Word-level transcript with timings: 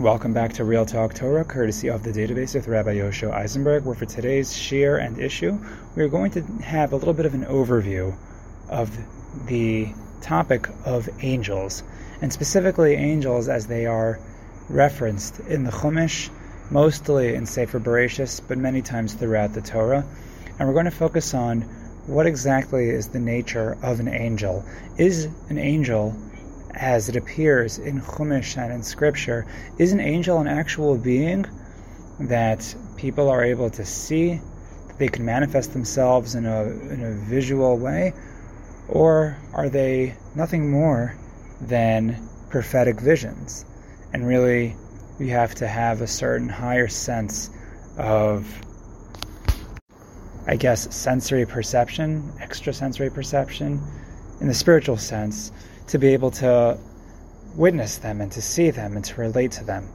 Welcome 0.00 0.32
back 0.32 0.54
to 0.54 0.64
Real 0.64 0.84
Talk 0.84 1.14
Torah, 1.14 1.44
courtesy 1.44 1.88
of 1.88 2.02
the 2.02 2.10
database 2.10 2.52
with 2.56 2.66
Rabbi 2.66 2.96
Yosho 2.96 3.30
Eisenberg, 3.30 3.84
where 3.84 3.94
for 3.94 4.06
today's 4.06 4.52
shiur 4.52 5.00
and 5.00 5.20
issue, 5.20 5.56
we 5.94 6.02
are 6.02 6.08
going 6.08 6.32
to 6.32 6.42
have 6.64 6.92
a 6.92 6.96
little 6.96 7.14
bit 7.14 7.26
of 7.26 7.34
an 7.34 7.44
overview 7.44 8.12
of 8.68 8.90
the 9.46 9.94
topic 10.20 10.68
of 10.84 11.08
angels, 11.22 11.84
and 12.20 12.32
specifically 12.32 12.94
angels 12.94 13.48
as 13.48 13.68
they 13.68 13.86
are 13.86 14.18
referenced 14.68 15.38
in 15.38 15.62
the 15.62 15.70
Chumash, 15.70 16.28
mostly 16.72 17.36
in 17.36 17.46
Sefer 17.46 17.78
Bereshis, 17.78 18.40
but 18.48 18.58
many 18.58 18.82
times 18.82 19.14
throughout 19.14 19.52
the 19.52 19.62
Torah. 19.62 20.04
And 20.58 20.66
we're 20.66 20.74
going 20.74 20.86
to 20.86 20.90
focus 20.90 21.34
on 21.34 21.60
what 22.08 22.26
exactly 22.26 22.90
is 22.90 23.10
the 23.10 23.20
nature 23.20 23.78
of 23.80 24.00
an 24.00 24.08
angel. 24.08 24.64
Is 24.98 25.26
an 25.48 25.58
angel 25.58 26.16
as 26.74 27.08
it 27.08 27.16
appears 27.16 27.78
in 27.78 28.00
Chumash 28.00 28.56
and 28.56 28.72
in 28.72 28.82
Scripture, 28.82 29.46
is 29.78 29.92
an 29.92 30.00
angel 30.00 30.38
an 30.40 30.48
actual 30.48 30.96
being 30.96 31.46
that 32.20 32.74
people 32.96 33.28
are 33.28 33.44
able 33.44 33.70
to 33.70 33.84
see, 33.84 34.40
that 34.88 34.98
they 34.98 35.08
can 35.08 35.24
manifest 35.24 35.72
themselves 35.72 36.34
in 36.34 36.46
a, 36.46 36.62
in 36.64 37.02
a 37.04 37.12
visual 37.28 37.78
way, 37.78 38.12
or 38.88 39.36
are 39.52 39.68
they 39.68 40.14
nothing 40.34 40.70
more 40.70 41.16
than 41.60 42.28
prophetic 42.50 43.00
visions? 43.00 43.64
And 44.12 44.26
really, 44.26 44.76
we 45.18 45.28
have 45.28 45.54
to 45.56 45.66
have 45.66 46.00
a 46.00 46.06
certain 46.06 46.48
higher 46.48 46.88
sense 46.88 47.50
of, 47.96 48.46
I 50.46 50.56
guess, 50.56 50.94
sensory 50.94 51.46
perception, 51.46 52.32
extrasensory 52.40 53.10
perception, 53.10 53.80
in 54.40 54.48
the 54.48 54.54
spiritual 54.54 54.96
sense 54.96 55.52
to 55.88 55.98
be 55.98 56.08
able 56.08 56.30
to 56.30 56.78
witness 57.54 57.98
them 57.98 58.20
and 58.20 58.32
to 58.32 58.42
see 58.42 58.70
them 58.70 58.96
and 58.96 59.04
to 59.04 59.20
relate 59.20 59.52
to 59.52 59.64
them. 59.64 59.88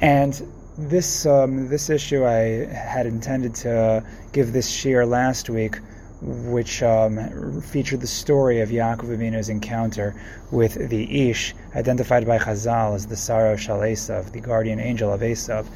And 0.00 0.40
this 0.78 1.26
um, 1.26 1.68
this 1.68 1.90
issue 1.90 2.24
I 2.24 2.66
had 2.66 3.06
intended 3.06 3.54
to 3.56 4.04
give 4.32 4.52
this 4.52 4.70
shiur 4.70 5.06
last 5.06 5.50
week, 5.50 5.76
which 6.22 6.82
um, 6.82 7.60
featured 7.60 8.00
the 8.00 8.06
story 8.06 8.60
of 8.60 8.70
Yaakov 8.70 9.16
Avinu's 9.16 9.48
encounter 9.48 10.14
with 10.50 10.88
the 10.88 11.30
Ish, 11.30 11.54
identified 11.74 12.26
by 12.26 12.38
Chazal 12.38 12.94
as 12.94 13.06
the 13.06 13.16
Sar 13.16 13.56
Shel 13.58 13.80
Esav, 13.80 14.32
the 14.32 14.40
guardian 14.40 14.80
angel 14.80 15.12
of 15.12 15.20
Esav. 15.20 15.66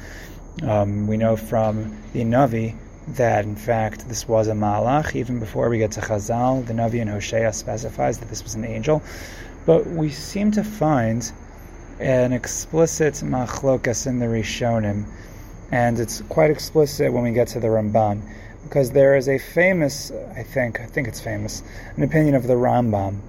Um, 0.63 1.07
we 1.07 1.17
know 1.17 1.35
from 1.35 1.95
the 2.13 2.21
Navi 2.21 2.75
that 3.07 3.45
in 3.45 3.55
fact 3.55 4.07
this 4.09 4.27
was 4.27 4.47
a 4.47 4.53
malach. 4.53 5.15
Even 5.15 5.39
before 5.39 5.69
we 5.69 5.77
get 5.77 5.91
to 5.91 6.01
Chazal, 6.01 6.65
the 6.65 6.73
Navi 6.73 6.99
in 7.01 7.07
Hosea 7.07 7.53
specifies 7.53 8.19
that 8.19 8.29
this 8.29 8.43
was 8.43 8.55
an 8.55 8.65
angel. 8.65 9.01
But 9.65 9.87
we 9.87 10.09
seem 10.09 10.51
to 10.51 10.63
find 10.63 11.31
an 11.99 12.33
explicit 12.33 13.15
machlokas 13.15 14.05
in 14.05 14.19
the 14.19 14.25
Rishonim, 14.25 15.05
and 15.71 15.99
it's 15.99 16.21
quite 16.21 16.51
explicit 16.51 17.11
when 17.13 17.23
we 17.23 17.31
get 17.31 17.47
to 17.49 17.59
the 17.59 17.67
Ramban, 17.67 18.21
because 18.63 18.91
there 18.91 19.15
is 19.15 19.29
a 19.29 19.37
famous, 19.37 20.11
I 20.35 20.43
think, 20.43 20.79
I 20.79 20.85
think 20.85 21.07
it's 21.07 21.21
famous, 21.21 21.63
an 21.95 22.03
opinion 22.03 22.35
of 22.35 22.47
the 22.47 22.53
Rambam, 22.53 23.19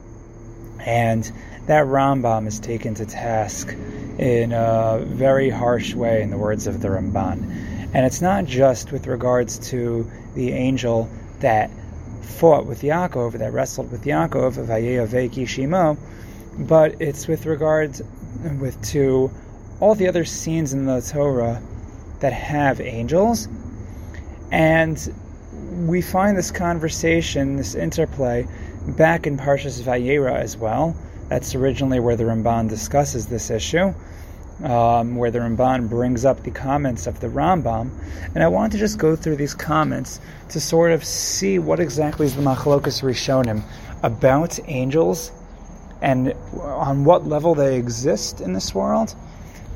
and 0.81 1.31
that 1.67 1.87
Rambam 1.87 2.47
is 2.47 2.59
taken 2.59 2.95
to 2.95 3.07
task 3.07 3.75
in 4.19 4.53
a 4.53 5.01
very 5.05 5.51
harsh 5.51 5.95
way, 5.95 6.23
in 6.23 6.31
the 6.31 6.39
words 6.39 6.67
of 6.67 6.81
the 6.81 6.89
Ramban. 6.89 7.76
And 7.97 8.05
it's 8.05 8.21
not 8.21 8.45
just 8.45 8.93
with 8.93 9.07
regards 9.07 9.59
to 9.71 10.07
the 10.35 10.53
angel 10.53 11.09
that 11.41 11.71
fought 12.21 12.67
with 12.67 12.83
Yaakov, 12.83 13.33
that 13.39 13.55
wrestled 13.55 13.91
with 13.91 14.05
Yaakov, 14.05 14.63
Vayeyaveki 14.67 15.47
Shimo, 15.47 15.97
but 16.59 17.01
it's 17.01 17.27
with 17.27 17.47
regards 17.47 18.03
with 18.61 18.79
to 18.91 19.31
all 19.81 19.95
the 19.95 20.09
other 20.09 20.27
scenes 20.27 20.75
in 20.75 20.85
the 20.85 21.01
Torah 21.01 21.63
that 22.21 22.35
have 22.35 22.83
angels. 22.83 23.49
And 24.51 24.99
we 25.87 26.03
find 26.03 26.37
this 26.37 26.51
conversation, 26.51 27.57
this 27.57 27.75
interplay, 27.75 28.47
back 28.89 29.27
in 29.27 29.39
Parshas 29.39 29.81
Vayera 29.81 30.35
as 30.35 30.55
well. 30.59 30.95
That's 31.31 31.55
originally 31.55 32.01
where 32.01 32.15
the 32.15 32.25
Ramban 32.25 32.69
discusses 32.69 33.29
this 33.29 33.49
issue 33.49 33.95
um, 34.65 35.17
where 35.17 35.31
the 35.31 35.39
Ramban 35.39 35.89
brings 35.89 36.25
up 36.25 36.43
the 36.43 36.51
comments 36.51 37.07
of 37.07 37.21
the 37.21 37.29
Rambam, 37.29 37.91
and 38.35 38.43
I 38.43 38.49
want 38.49 38.73
to 38.73 38.79
just 38.79 38.99
go 38.99 39.17
through 39.17 39.37
these 39.37 39.55
comments 39.55 40.21
to 40.51 40.61
sort 40.61 40.93
of 40.93 41.05
see 41.05 41.59
what 41.59 41.81
exactly 41.81 42.27
is 42.27 42.37
the 42.37 42.43
Machlokas 42.43 43.03
Rishonim 43.03 43.63
about 44.03 44.59
angels 44.69 45.33
and 46.01 46.35
on 46.61 47.05
what 47.05 47.27
level 47.27 47.55
they 47.55 47.77
exist 47.77 48.41
in 48.41 48.53
this 48.53 48.75
world 48.75 49.15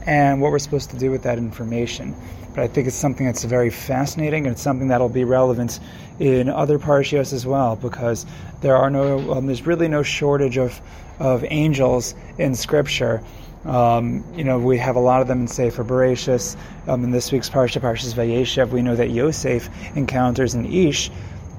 and 0.06 0.40
what 0.40 0.50
we're 0.50 0.58
supposed 0.58 0.90
to 0.90 0.98
do 0.98 1.10
with 1.10 1.22
that 1.22 1.38
information. 1.38 2.14
But 2.54 2.64
I 2.64 2.68
think 2.68 2.88
it's 2.88 2.96
something 2.96 3.26
that's 3.26 3.44
very 3.44 3.70
fascinating 3.70 4.46
and 4.46 4.54
it's 4.54 4.62
something 4.62 4.88
that'll 4.88 5.08
be 5.08 5.24
relevant 5.24 5.78
in 6.18 6.48
other 6.48 6.78
parshios 6.78 7.32
as 7.32 7.46
well 7.46 7.76
because 7.76 8.26
there 8.60 8.76
are 8.76 8.90
no, 8.90 9.32
um, 9.32 9.46
there's 9.46 9.66
really 9.66 9.88
no 9.88 10.02
shortage 10.02 10.58
of, 10.58 10.80
of 11.18 11.44
angels 11.48 12.14
in 12.38 12.54
Scripture 12.54 13.22
um, 13.64 14.24
you 14.34 14.44
know, 14.44 14.58
we 14.58 14.78
have 14.78 14.96
a 14.96 15.00
lot 15.00 15.20
of 15.20 15.28
them 15.28 15.42
in 15.42 15.48
Sefer 15.48 15.84
Bereshis. 15.84 16.56
Um, 16.86 17.04
in 17.04 17.10
this 17.10 17.30
week's 17.30 17.50
Parsha, 17.50 17.80
Parshas 17.80 18.14
Vayeshev, 18.14 18.70
we 18.70 18.80
know 18.80 18.96
that 18.96 19.10
Yosef 19.10 19.68
encounters 19.96 20.54
an 20.54 20.64
Ish, 20.64 21.10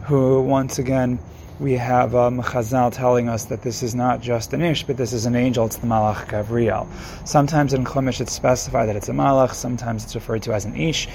who 0.04 0.42
once 0.42 0.80
again 0.80 1.20
we 1.60 1.74
have 1.74 2.16
um, 2.16 2.42
Chazal 2.42 2.92
telling 2.92 3.30
us 3.30 3.46
that 3.46 3.62
this 3.62 3.84
is 3.84 3.94
not 3.94 4.20
just 4.20 4.52
an 4.52 4.62
Ish, 4.62 4.86
but 4.86 4.98
this 4.98 5.14
is 5.14 5.28
an 5.28 5.36
angel. 5.36 5.68
It's 5.68 5.76
the 5.76 5.86
Malach 5.86 6.26
Gavriel. 6.26 6.88
Sometimes 7.24 7.72
in 7.72 7.86
Chumash 7.86 8.20
it's 8.20 8.34
specified 8.34 8.88
that 8.88 8.96
it's 8.96 9.10
a 9.10 9.14
Malach. 9.14 9.54
Sometimes 9.54 10.04
it's 10.04 10.16
referred 10.16 10.42
to 10.42 10.54
as 10.54 10.66
an 10.66 10.76
Ish. 10.76 11.08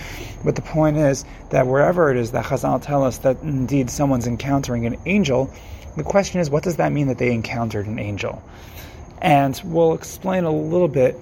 But 0.45 0.55
the 0.55 0.63
point 0.63 0.99
is 0.99 1.25
that 1.51 1.67
wherever 1.67 2.13
it 2.13 2.17
is 2.17 2.31
that 2.31 2.45
Chazal 2.45 2.81
tell 2.81 3.03
us 3.03 3.19
that 3.19 3.43
indeed 3.43 3.91
someone's 3.91 4.29
encountering 4.29 4.87
an 4.87 4.97
angel, 5.05 5.51
the 5.97 6.05
question 6.05 6.41
is, 6.41 6.49
what 6.49 6.63
does 6.63 6.77
that 6.77 6.93
mean 6.93 7.09
that 7.09 7.19
they 7.19 7.33
encountered 7.33 7.89
an 7.89 7.99
angel? 7.99 8.41
And 9.21 9.61
we'll 9.65 9.95
explain 9.95 10.45
a 10.45 10.53
little 10.53 10.89
bit 10.89 11.19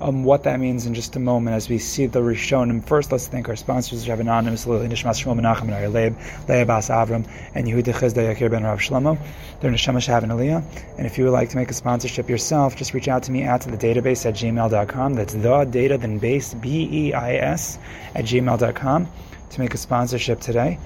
um, 0.00 0.24
what 0.24 0.44
that 0.44 0.60
means 0.60 0.86
in 0.86 0.94
just 0.94 1.16
a 1.16 1.18
moment 1.18 1.56
as 1.56 1.68
we 1.68 1.78
see 1.78 2.06
the 2.06 2.20
Rishonim. 2.20 2.84
First, 2.84 3.12
let's 3.12 3.28
thank 3.28 3.48
our 3.48 3.56
sponsors, 3.56 4.08
Rav 4.08 4.20
Anonymous, 4.20 4.66
Lili 4.66 4.88
Nishmas 4.88 5.22
Shmuel 5.22 5.40
Menachem, 5.40 5.72
and 5.72 5.94
Leib, 5.94 6.16
Leah 6.48 6.66
Avram, 6.66 7.26
and 7.54 7.66
Yehuda 7.66 7.94
Chizda 7.94 8.34
Yakir 8.34 8.50
Ben 8.50 8.64
Rav 8.64 8.78
Shlomo. 8.78 9.18
They're 9.60 9.70
Neshama 9.70 9.98
Shav 9.98 10.22
and 10.22 10.32
Aliyah. 10.32 10.62
And 10.98 11.06
if 11.06 11.16
you 11.16 11.24
would 11.24 11.32
like 11.32 11.50
to 11.50 11.56
make 11.56 11.70
a 11.70 11.74
sponsorship 11.74 12.28
yourself, 12.28 12.76
just 12.76 12.92
reach 12.92 13.08
out 13.08 13.22
to 13.24 13.32
me 13.32 13.42
at 13.42 13.62
the 13.62 13.76
database 13.76 14.26
at 14.26 14.34
gmail.com. 14.34 15.14
That's 15.14 15.34
the 15.34 15.64
data 15.64 15.98
then 15.98 16.18
base, 16.18 16.54
B 16.54 16.88
E 16.92 17.12
I 17.14 17.36
S, 17.36 17.78
at 18.14 18.24
gmail.com 18.26 19.08
to 19.50 19.60
make 19.60 19.74
a 19.74 19.78
sponsorship 19.78 20.40
today. 20.40 20.78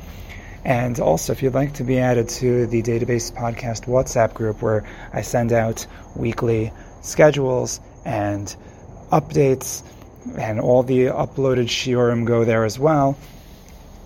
And 0.65 1.01
also, 1.01 1.33
if 1.33 1.43
you'd 1.43 1.55
like 1.55 1.75
to 1.75 1.85
be 1.85 1.99
added 1.99 2.29
to 2.41 2.67
the 2.67 2.83
Database 2.83 3.33
Podcast 3.33 3.87
WhatsApp 3.87 4.35
group 4.35 4.61
where 4.61 4.85
I 5.13 5.23
send 5.23 5.53
out 5.53 5.87
weekly 6.15 6.73
schedules 7.01 7.81
and 8.05 8.55
updates, 9.11 9.83
and 10.39 10.61
all 10.61 10.83
the 10.83 11.07
uploaded 11.07 11.67
shiurim 11.67 12.27
go 12.27 12.45
there 12.45 12.65
as 12.65 12.79
well. 12.79 13.17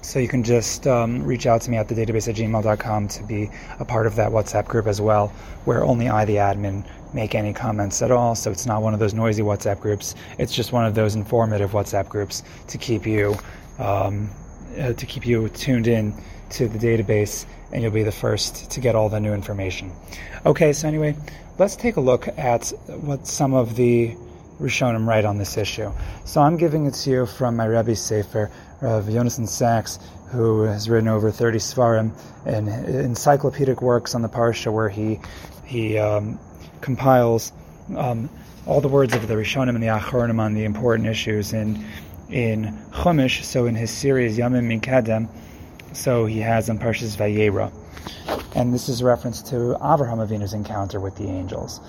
So 0.03 0.19
you 0.19 0.29
can 0.29 0.45
just 0.45 0.87
um, 0.87 1.25
reach 1.25 1.47
out 1.47 1.63
to 1.63 1.71
me 1.71 1.79
at 1.79 1.89
the 1.89 1.95
database 1.95 2.29
at 2.29 2.37
gmail.com 2.37 3.09
to 3.09 3.23
be 3.25 3.51
a 3.81 3.85
part 3.85 4.07
of 4.07 4.17
that 4.17 4.31
WhatsApp 4.31 4.67
group 4.67 4.87
as 4.87 5.01
well, 5.01 5.29
where 5.65 5.83
only 5.83 6.09
I, 6.09 6.25
the 6.25 6.37
admin, 6.37 6.87
make 7.15 7.35
any 7.35 7.53
comments 7.53 8.03
at 8.03 8.11
all. 8.11 8.35
So 8.35 8.51
it's 8.51 8.67
not 8.67 8.83
one 8.83 8.93
of 8.93 9.01
those 9.01 9.15
noisy 9.15 9.43
WhatsApp 9.43 9.81
groups. 9.81 10.15
It's 10.39 10.53
just 10.53 10.73
one 10.73 10.85
of 10.85 10.95
those 10.95 11.15
informative 11.15 11.73
WhatsApp 11.73 12.09
groups 12.09 12.43
to 12.69 12.79
keep 12.79 13.07
you 13.07 13.35
um, 13.79 14.31
uh, 14.79 14.93
to 14.93 15.07
keep 15.07 15.25
you 15.25 15.49
tuned 15.49 15.87
in 15.87 16.13
to 16.51 16.69
the 16.69 16.79
database 16.79 17.47
and 17.73 17.83
you'll 17.83 17.93
be 17.93 18.03
the 18.03 18.13
first 18.13 18.71
to 18.73 18.81
get 18.81 18.95
all 18.95 19.09
the 19.09 19.21
new 19.21 19.33
information. 19.33 19.93
Okay, 20.47 20.73
so 20.73 20.89
anyway, 20.89 21.17
let's 21.59 21.77
take 21.77 21.97
a 21.97 22.01
look 22.01 22.29
at 22.39 22.69
what 23.01 23.27
some 23.27 23.55
of 23.55 23.77
the 23.77 24.15
Rishonim 24.61 25.07
write 25.07 25.25
on 25.25 25.39
this 25.39 25.57
issue. 25.57 25.91
So 26.25 26.41
I'm 26.41 26.57
giving 26.57 26.87
it 26.87 26.95
to 26.95 27.11
you 27.11 27.27
from 27.27 27.57
my 27.57 27.65
Rebbe 27.65 27.97
Sefer 27.97 28.51
of 28.81 29.07
Yonason 29.07 29.49
Sacks, 29.49 29.99
who 30.29 30.63
has 30.63 30.89
written 30.89 31.09
over 31.09 31.31
30 31.31 31.59
Svarim 31.59 32.13
and 32.47 32.69
encyclopedic 32.69 33.83
works 33.83 34.15
on 34.15 34.23
the 34.23 34.29
Parsha 34.29 34.73
where 34.73 34.89
he, 34.89 35.21
he 35.65 35.99
um, 35.99 36.39
compiles 36.81 37.53
um, 37.97 38.29
all 38.67 38.81
the 38.81 38.89
words 38.89 39.15
of 39.15 39.27
the 39.29 39.35
Rishonim 39.35 39.71
and 39.71 39.83
the 39.83 39.89
Achronim 39.89 40.39
on 40.39 40.55
the 40.55 40.65
important 40.65 41.09
issues 41.09 41.53
in 41.53 41.85
in 42.31 42.65
Chumash, 42.91 43.45
so 43.45 43.67
in 43.67 43.75
his 43.75 43.91
series 43.91 44.39
Yamim 44.39 44.81
Mikadem, 44.81 45.29
so 45.95 46.27
he 46.27 46.41
has 46.41 46.69
on 46.71 46.79
Parshas 46.79 47.17
Vayera. 47.17 47.73
And 48.55 48.73
this 48.73 48.89
is 48.89 49.01
a 49.01 49.05
reference 49.05 49.43
to 49.43 49.77
Avraham 49.81 50.27
Avinu's 50.27 50.53
encounter 50.53 51.01
with 51.01 51.17
the 51.17 51.25
angels. 51.25 51.81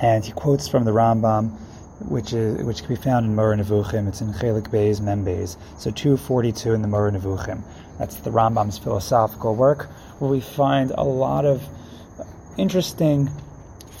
And 0.00 0.24
he 0.24 0.32
quotes 0.32 0.68
from 0.68 0.84
the 0.84 0.90
Rambam, 0.90 1.58
which 2.08 2.32
is 2.32 2.62
which 2.64 2.80
can 2.80 2.88
be 2.88 2.96
found 2.96 3.26
in 3.26 3.34
Moreh 3.34 3.56
Nevuchim. 3.56 4.08
It's 4.08 4.20
in 4.20 4.32
Chelek 4.32 4.68
Beis 4.70 5.00
Membeis. 5.00 5.56
So 5.78 5.90
242 5.90 6.72
in 6.72 6.82
the 6.82 6.88
Moreh 6.88 7.12
Nevuchim. 7.12 7.62
That's 7.98 8.16
the 8.16 8.30
Rambam's 8.30 8.78
philosophical 8.78 9.54
work, 9.54 9.90
where 10.18 10.30
we 10.30 10.40
find 10.40 10.90
a 10.92 11.04
lot 11.04 11.44
of 11.44 11.62
interesting 12.56 13.28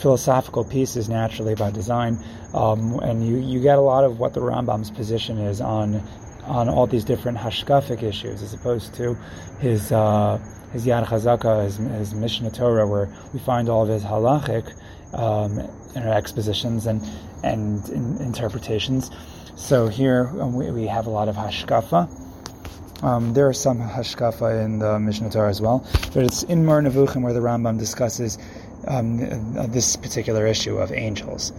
philosophical 0.00 0.64
pieces 0.64 1.08
naturally 1.08 1.54
by 1.54 1.70
design, 1.70 2.18
um, 2.54 2.98
and 3.00 3.26
you, 3.26 3.36
you 3.36 3.60
get 3.60 3.76
a 3.76 3.82
lot 3.82 4.04
of 4.04 4.18
what 4.18 4.32
the 4.32 4.40
Rambam's 4.40 4.90
position 4.90 5.38
is 5.38 5.60
on 5.60 6.02
on 6.44 6.68
all 6.68 6.86
these 6.86 7.04
different 7.04 7.38
hashkafic 7.38 8.02
issues, 8.02 8.42
as 8.42 8.54
opposed 8.54 8.94
to 8.94 9.16
his 9.58 9.92
uh, 9.92 10.38
his 10.72 10.86
Yad 10.86 11.04
Chazaka, 11.06 11.64
his, 11.64 11.76
his 11.76 12.14
Mishneh 12.14 12.54
Torah, 12.54 12.86
where 12.86 13.08
we 13.32 13.40
find 13.40 13.68
all 13.68 13.82
of 13.82 13.88
his 13.88 14.04
halachic 14.04 14.72
um, 15.14 15.58
expositions 15.96 16.86
and 16.86 17.02
and 17.42 17.88
in, 17.88 18.16
interpretations. 18.18 19.10
So 19.56 19.88
here 19.88 20.30
um, 20.40 20.54
we, 20.54 20.70
we 20.70 20.86
have 20.86 21.06
a 21.06 21.10
lot 21.10 21.28
of 21.28 21.36
hashkafa. 21.36 22.08
Um, 23.02 23.32
there 23.32 23.48
are 23.48 23.54
some 23.54 23.78
hashkafa 23.80 24.64
in 24.64 24.78
the 24.78 24.98
Mishneh 24.98 25.32
Torah 25.32 25.48
as 25.48 25.60
well, 25.60 25.86
but 26.12 26.22
it's 26.24 26.42
in 26.44 26.66
Moreh 26.66 26.82
Nevuchim 26.82 27.22
where 27.22 27.32
the 27.32 27.40
Rambam 27.40 27.78
discusses 27.78 28.38
um, 28.86 29.56
uh, 29.58 29.66
this 29.66 29.96
particular 29.96 30.46
issue 30.46 30.78
of 30.78 30.92
angels. 30.92 31.52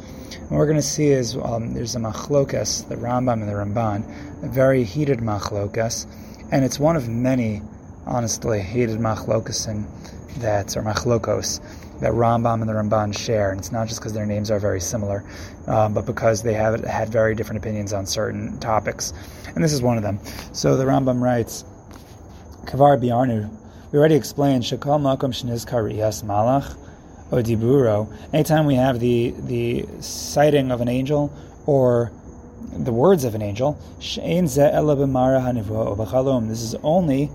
what 0.49 0.57
we're 0.57 0.65
going 0.65 0.77
to 0.77 0.81
see 0.81 1.07
is 1.07 1.37
um, 1.37 1.73
there's 1.73 1.95
a 1.95 1.99
machlokas, 1.99 2.87
the 2.89 2.95
Rambam 2.95 3.33
and 3.33 3.49
the 3.49 3.53
Ramban, 3.53 4.43
a 4.43 4.47
very 4.47 4.83
heated 4.83 5.19
machlokas, 5.19 6.07
and 6.51 6.65
it's 6.65 6.79
one 6.79 6.95
of 6.95 7.07
many, 7.07 7.61
honestly, 8.05 8.61
heated 8.61 8.99
machlokas 8.99 9.67
and 9.67 9.85
that 10.41 10.75
or 10.75 10.81
machlokos 10.81 11.59
that 11.99 12.13
Rambam 12.13 12.61
and 12.61 12.69
the 12.69 12.73
Ramban 12.73 13.15
share, 13.17 13.51
and 13.51 13.59
it's 13.59 13.71
not 13.71 13.87
just 13.87 13.99
because 13.99 14.13
their 14.13 14.25
names 14.25 14.49
are 14.49 14.59
very 14.59 14.81
similar, 14.81 15.23
um, 15.67 15.93
but 15.93 16.05
because 16.05 16.41
they 16.41 16.53
have 16.53 16.83
had 16.83 17.09
very 17.09 17.35
different 17.35 17.59
opinions 17.59 17.93
on 17.93 18.07
certain 18.07 18.59
topics, 18.59 19.13
and 19.53 19.63
this 19.63 19.71
is 19.71 19.81
one 19.81 19.97
of 19.97 20.03
them. 20.03 20.19
So 20.51 20.77
the 20.77 20.85
Rambam 20.85 21.21
writes, 21.21 21.63
"Kavar 22.65 22.99
biarnu." 22.99 23.49
We 23.91 23.99
already 23.99 24.15
explained 24.15 24.63
shekal 24.63 24.99
makom 24.99 25.31
shenizkar 25.31 25.83
riyas 25.83 26.23
malach 26.23 26.75
odiburo. 27.31 28.11
Anytime 28.33 28.65
we 28.65 28.75
have 28.75 28.99
the 28.99 29.33
the 29.37 29.85
sighting 30.01 30.71
of 30.71 30.81
an 30.81 30.87
angel 30.87 31.31
or 31.65 32.11
the 32.73 32.93
words 32.93 33.23
of 33.23 33.35
an 33.35 33.41
angel, 33.41 33.77
this 33.99 34.17
is 36.61 36.75
only 36.83 37.29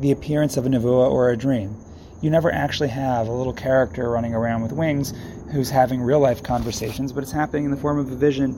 the 0.00 0.10
appearance 0.10 0.56
of 0.56 0.66
a 0.66 0.68
nevuah 0.68 1.10
or 1.10 1.30
a 1.30 1.36
dream. 1.36 1.76
You 2.20 2.30
never 2.30 2.52
actually 2.52 2.88
have 2.88 3.26
a 3.26 3.32
little 3.32 3.52
character 3.52 4.08
running 4.10 4.34
around 4.34 4.62
with 4.62 4.72
wings 4.72 5.12
who's 5.52 5.70
having 5.70 6.00
real 6.00 6.20
life 6.20 6.42
conversations, 6.42 7.12
but 7.12 7.22
it's 7.22 7.32
happening 7.32 7.64
in 7.64 7.70
the 7.70 7.76
form 7.76 7.98
of 7.98 8.10
a 8.12 8.14
vision. 8.14 8.54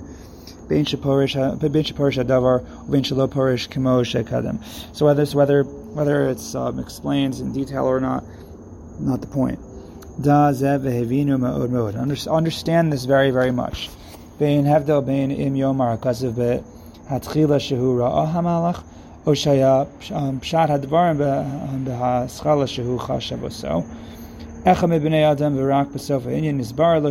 So 4.93 5.07
whether 5.07 5.23
it's 5.23 5.35
whether 5.35 5.63
whether 5.65 6.29
it's 6.29 6.55
um, 6.55 6.79
in 6.79 7.53
detail 7.53 7.85
or 7.85 8.01
not, 8.01 8.25
not 9.01 9.21
the 9.21 9.27
point. 9.27 9.59
Understand 12.29 12.93
this 12.93 13.05
very, 13.05 13.31
very 13.33 13.51
much. 13.51 13.91
Bein 14.39 14.65
hevdel 14.65 15.05
bein 15.05 15.31
im 15.33 15.55
yomar 15.55 15.99
hakaziv 15.99 16.37
be 16.37 16.63
hatchila 17.11 17.59
shehu 17.59 17.97
ra'ah 17.99 18.33
hamalach 18.33 18.83
o 19.27 19.33
shaya 19.33 19.87
pshat 19.99 20.69
hadvarim 20.69 21.19
behaschala 21.85 22.67
shehu 22.67 22.99
chashav 22.99 23.41
oso. 23.41 23.85
Adam 24.65 24.91
v'rak 24.91 25.89
b'sofa 25.91 26.31
inyan 26.33 26.59
nizbar 26.61 27.01
lo. 27.03 27.11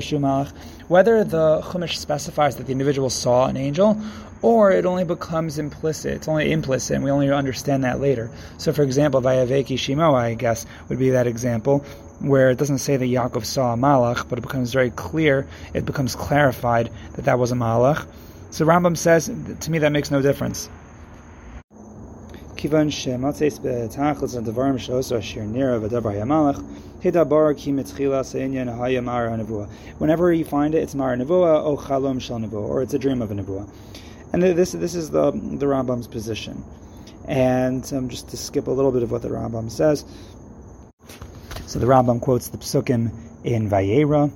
Whether 0.88 1.24
the 1.24 1.62
Chumash 1.62 1.98
specifies 1.98 2.56
that 2.56 2.66
the 2.68 2.72
individual 2.72 3.10
saw 3.10 3.48
an 3.48 3.58
angel, 3.58 3.98
or 4.42 4.72
it 4.72 4.86
only 4.86 5.06
becomes 5.06 5.58
implicit. 5.58 6.14
It's 6.14 6.28
only 6.28 6.52
implicit, 6.52 6.96
and 6.96 7.04
we 7.06 7.12
only 7.12 7.32
understand 7.32 7.84
that 7.86 8.02
later. 8.02 8.30
So, 8.58 8.74
for 8.74 8.84
example, 8.84 9.22
Vayaveki 9.22 9.78
Shimo, 9.78 10.14
I 10.14 10.34
guess, 10.34 10.66
would 10.90 11.00
be 11.00 11.12
that 11.12 11.26
example, 11.28 11.86
where 12.20 12.50
it 12.50 12.58
doesn't 12.58 12.80
say 12.80 12.98
that 12.98 13.06
Yaakov 13.06 13.46
saw 13.46 13.74
a 13.74 13.78
malach, 13.78 14.28
but 14.30 14.40
it 14.40 14.42
becomes 14.42 14.72
very 14.72 14.92
clear, 14.92 15.48
it 15.74 15.86
becomes 15.86 16.16
clarified 16.16 16.90
that 17.14 17.26
that 17.26 17.40
was 17.40 17.52
a 17.52 17.56
malach. 17.56 18.06
So 18.52 18.66
Rambam 18.66 18.96
says, 18.96 19.32
to 19.62 19.72
me, 19.72 19.80
that 19.80 19.92
makes 19.92 20.12
no 20.12 20.22
difference. 20.22 20.70
Whenever 22.62 22.84
you 30.34 30.46
find 30.46 30.76
it, 30.76 30.78
it's 30.78 30.96
mar 30.96 31.18
nevuah, 31.18 31.66
o 31.66 31.76
chalom 31.76 32.22
shel 32.22 32.40
nevua, 32.40 32.54
or 32.54 32.82
it's 32.82 32.94
a 32.94 33.00
dream 33.00 33.22
of 33.22 33.32
a 33.32 33.34
nevuah. 33.34 33.70
And 34.32 34.42
this 34.42 34.72
this 34.72 34.96
is 34.96 35.10
the 35.10 35.32
the 35.32 35.66
Rambam's 35.66 36.08
position. 36.08 36.64
And 37.28 37.92
um, 37.94 38.08
just 38.08 38.30
to 38.30 38.38
skip 38.38 38.68
a 38.68 38.72
little 38.72 38.92
bit 38.92 39.04
of 39.04 39.12
what 39.12 39.22
the 39.22 39.30
Rambam 39.30 39.70
says, 39.70 40.06
so 41.74 41.80
the 41.80 41.88
Rambam 41.88 42.22
quotes 42.22 42.50
the 42.50 42.60
psukim 42.60 43.12
in 43.44 43.68
Vayera, 43.68 44.32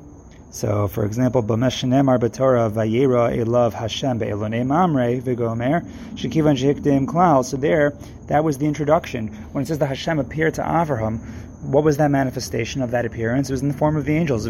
so, 0.49 0.87
for 0.87 1.05
example, 1.05 1.43
b'meshenemar 1.43 2.19
b'torah 2.19 2.71
vayera 2.71 3.37
elav 3.37 3.73
Hashem 3.73 4.17
be'elonei 4.17 4.65
mamre 4.65 5.19
v'gomer 5.21 5.85
shekivan 6.15 6.57
shehikdim 6.57 7.05
klal. 7.05 7.45
So 7.45 7.57
there, 7.57 7.93
that 8.25 8.43
was 8.43 8.57
the 8.57 8.65
introduction. 8.65 9.27
When 9.51 9.61
it 9.61 9.67
says 9.67 9.77
that 9.79 9.87
Hashem 9.87 10.17
appeared 10.17 10.55
to 10.55 10.63
Avraham, 10.63 11.19
what 11.67 11.83
was 11.83 11.97
that 11.97 12.09
manifestation 12.09 12.81
of 12.81 12.91
that 12.91 13.05
appearance? 13.05 13.49
It 13.49 13.53
was 13.53 13.61
in 13.61 13.67
the 13.67 13.73
form 13.73 13.97
of 13.97 14.05
the 14.05 14.15
angels. 14.15 14.47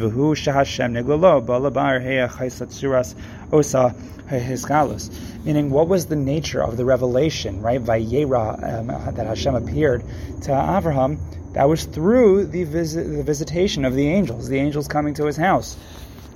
Meaning, 5.43 5.69
what 5.69 5.87
was 5.87 6.05
the 6.05 6.15
nature 6.15 6.63
of 6.63 6.77
the 6.77 6.85
revelation, 6.85 7.61
right? 7.61 7.83
Vayera, 7.83 8.79
um, 8.79 8.87
that 9.15 9.25
Hashem 9.25 9.55
appeared 9.55 10.03
to 10.43 10.51
Avraham 10.51 11.17
that 11.53 11.67
was 11.67 11.85
through 11.85 12.45
the, 12.45 12.65
visit, 12.65 13.03
the 13.05 13.23
visitation 13.23 13.83
of 13.83 13.95
the 13.95 14.07
angels, 14.07 14.47
the 14.47 14.59
angels 14.59 14.87
coming 14.87 15.15
to 15.15 15.25
his 15.25 15.37
house. 15.37 15.75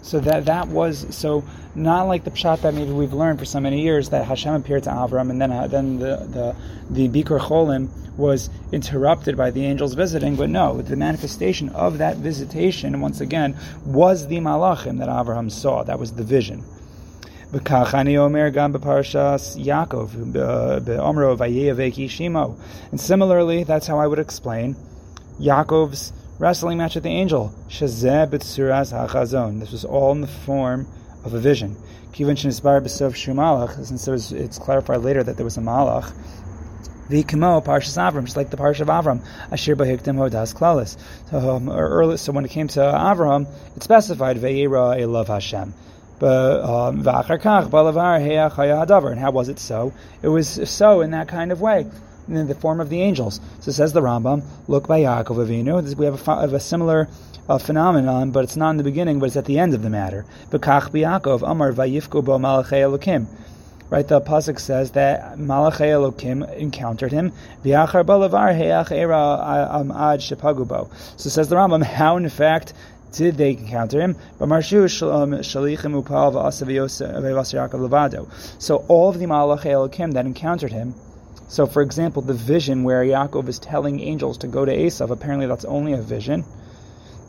So 0.01 0.19
that 0.21 0.45
that 0.45 0.67
was 0.67 1.15
so 1.15 1.43
not 1.75 2.07
like 2.07 2.23
the 2.23 2.31
pshat 2.31 2.61
that 2.61 2.73
maybe 2.73 2.91
we've 2.91 3.13
learned 3.13 3.39
for 3.39 3.45
so 3.45 3.59
many 3.59 3.81
years 3.81 4.09
that 4.09 4.25
Hashem 4.25 4.53
appeared 4.53 4.83
to 4.83 4.89
Avram 4.89 5.29
and 5.29 5.41
then 5.41 5.51
uh, 5.51 5.67
then 5.67 5.99
the 5.99 6.17
the 6.29 6.55
the 6.89 7.23
Bikur 7.23 7.39
Cholim 7.39 7.89
was 8.17 8.49
interrupted 8.71 9.37
by 9.37 9.51
the 9.51 9.65
angels 9.65 9.93
visiting, 9.93 10.35
but 10.35 10.49
no, 10.49 10.81
the 10.81 10.95
manifestation 10.95 11.69
of 11.69 11.97
that 11.99 12.17
visitation 12.17 12.99
once 13.01 13.21
again 13.21 13.57
was 13.85 14.27
the 14.27 14.37
Malachim 14.37 14.99
that 14.99 15.09
Avraham 15.09 15.51
saw. 15.51 15.83
That 15.83 15.99
was 15.99 16.13
the 16.13 16.23
vision. 16.23 16.63
And 17.53 17.67
similarly, 22.99 23.63
that's 23.63 23.87
how 23.87 23.99
I 23.99 24.07
would 24.07 24.19
explain 24.19 24.75
Yaakov's 25.39 26.13
wrestling 26.41 26.79
match 26.79 26.95
with 26.95 27.03
the 27.03 27.09
angel. 27.09 27.53
Shazeh 27.69 28.27
b'tsuras 28.27 28.91
hachazon. 28.91 29.59
This 29.59 29.71
was 29.71 29.85
all 29.85 30.11
in 30.11 30.21
the 30.21 30.27
form 30.27 30.87
of 31.23 31.35
a 31.35 31.39
vision. 31.39 31.77
Kivan 32.13 32.35
shenisbar 32.35 32.81
b'sov 32.81 33.11
shumalach, 33.13 33.85
since 33.85 34.05
there 34.05 34.13
was, 34.13 34.31
it's 34.31 34.57
clarified 34.57 35.01
later 35.01 35.21
that 35.21 35.37
there 35.37 35.43
was 35.43 35.57
a 35.57 35.61
malach. 35.61 36.11
The 37.09 37.21
kimo 37.21 37.61
parshas 37.61 37.95
Avram, 37.95 38.23
just 38.25 38.37
like 38.37 38.49
the 38.49 38.57
parsha 38.57 38.81
of 38.81 38.87
Avram, 38.87 39.23
ashir 39.51 39.75
bahiktim 39.75 40.15
hodas 40.15 40.55
klalis. 40.55 40.97
So, 41.29 41.57
um, 41.57 41.69
early, 41.69 42.17
so 42.17 42.31
when 42.31 42.43
it 42.43 42.49
came 42.49 42.69
to 42.69 42.79
Avram, 42.79 43.47
it 43.75 43.83
specified 43.83 44.37
ve'era 44.37 44.99
elav 44.99 45.27
Hashem. 45.27 45.75
But 46.17 46.63
um, 46.63 47.05
and 49.11 49.19
how 49.19 49.31
was 49.31 49.49
it 49.49 49.59
so? 49.59 49.93
It 50.23 50.27
was 50.27 50.69
so 50.69 51.01
in 51.01 51.11
that 51.11 51.27
kind 51.27 51.51
of 51.51 51.61
way 51.61 51.85
in 52.27 52.47
the 52.47 52.55
form 52.55 52.79
of 52.79 52.89
the 52.89 53.01
angels. 53.01 53.39
So 53.59 53.71
says 53.71 53.93
the 53.93 54.01
Rambam, 54.01 54.43
look 54.67 54.87
by 54.87 55.01
Yaakov 55.01 55.47
Avinu. 55.47 55.95
We 55.95 56.05
have 56.05 56.27
a, 56.27 56.55
a 56.55 56.59
similar 56.59 57.09
uh, 57.49 57.57
phenomenon, 57.57 58.31
but 58.31 58.43
it's 58.43 58.55
not 58.55 58.71
in 58.71 58.77
the 58.77 58.83
beginning, 58.83 59.19
but 59.19 59.27
it's 59.27 59.35
at 59.35 59.45
the 59.45 59.59
end 59.59 59.73
of 59.73 59.81
the 59.81 59.89
matter. 59.89 60.25
Bekach 60.49 60.89
Yaakov 60.91 61.41
Amar 61.49 61.71
Vayifko 61.73 62.23
Bo 62.23 62.37
Malachei 62.37 62.81
Elokim. 62.81 63.27
Right, 63.89 64.07
the 64.07 64.21
pasuk 64.21 64.57
says 64.57 64.91
that 64.91 65.37
Malachei 65.37 65.89
Elokim 65.89 66.49
encountered 66.55 67.11
him. 67.11 67.33
V'achar 67.65 68.05
balavar 68.05 68.53
era 68.89 69.75
ad 70.13 70.21
shepagubo. 70.21 70.89
So 71.17 71.29
says 71.29 71.49
the 71.49 71.57
Rambam, 71.57 71.83
how 71.99 72.15
in 72.15 72.29
fact 72.29 72.73
did 73.11 73.35
they 73.35 73.49
encounter 73.51 73.99
him? 73.99 74.15
Um, 74.39 74.61
so 74.61 74.77
all 78.87 79.09
of 79.09 79.19
the 79.19 79.25
Malachei 79.25 79.65
Elokim 79.65 80.13
that 80.13 80.25
encountered 80.25 80.71
him 80.71 80.95
so, 81.51 81.67
for 81.67 81.81
example, 81.81 82.21
the 82.21 82.33
vision 82.33 82.85
where 82.85 83.03
Yaakov 83.03 83.49
is 83.49 83.59
telling 83.59 83.99
angels 83.99 84.37
to 84.37 84.47
go 84.47 84.63
to 84.63 84.73
Esav, 84.73 85.09
apparently 85.09 85.47
that's 85.47 85.65
only 85.65 85.91
a 85.91 86.01
vision. 86.01 86.45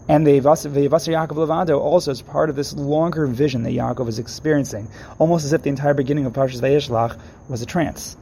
And 0.08 0.24
the 0.24 0.38
Yivasar 0.38 0.70
Yaakov 0.70 1.44
Levado 1.44 1.80
also 1.80 2.12
is 2.12 2.22
part 2.22 2.48
of 2.48 2.54
this 2.54 2.72
longer 2.72 3.26
vision 3.26 3.64
that 3.64 3.72
Yaakov 3.72 4.06
is 4.06 4.20
experiencing, 4.20 4.86
almost 5.18 5.44
as 5.44 5.52
if 5.52 5.62
the 5.62 5.70
entire 5.70 5.94
beginning 5.94 6.26
of 6.26 6.34
Parshas 6.34 6.60
Vayishlach 6.60 7.18
was 7.48 7.62
a 7.62 7.66
trance. 7.66 8.16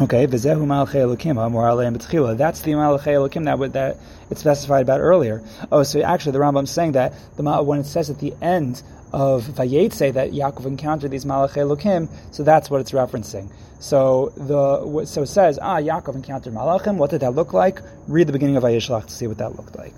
Okay, 0.00 0.26
ha'mor 0.26 2.36
That's 2.36 2.60
the 2.62 2.72
malachei 2.72 3.14
elokim 3.14 3.44
that 3.44 3.72
that 3.74 3.96
it 4.28 4.38
specified 4.38 4.82
about 4.82 4.98
earlier. 4.98 5.40
Oh, 5.70 5.84
so 5.84 6.02
actually 6.02 6.32
the 6.32 6.40
Rambam's 6.40 6.72
saying 6.72 6.92
that 6.92 7.12
the 7.36 7.44
when 7.62 7.78
it 7.78 7.86
says 7.86 8.10
at 8.10 8.18
the 8.18 8.34
end 8.42 8.82
of 9.14 9.44
Vayetze 9.44 10.12
that 10.12 10.32
Yaakov 10.32 10.66
encountered 10.66 11.12
these 11.12 11.24
malachei 11.24 11.62
elokim, 11.64 12.08
so 12.34 12.42
that's 12.42 12.68
what 12.68 12.80
it's 12.80 12.90
referencing. 12.90 13.52
So 13.78 14.32
the 14.36 15.04
so 15.06 15.22
it 15.22 15.26
says 15.26 15.58
ah 15.62 15.76
Yaakov 15.76 16.16
encountered 16.16 16.52
malachim. 16.52 16.96
What 16.96 17.10
did 17.10 17.20
that 17.20 17.34
look 17.34 17.52
like? 17.52 17.80
Read 18.08 18.26
the 18.26 18.32
beginning 18.32 18.56
of 18.56 18.64
Vayishlach 18.64 19.06
to 19.06 19.12
see 19.12 19.26
what 19.28 19.38
that 19.38 19.56
looked 19.56 19.76
like. 19.76 19.94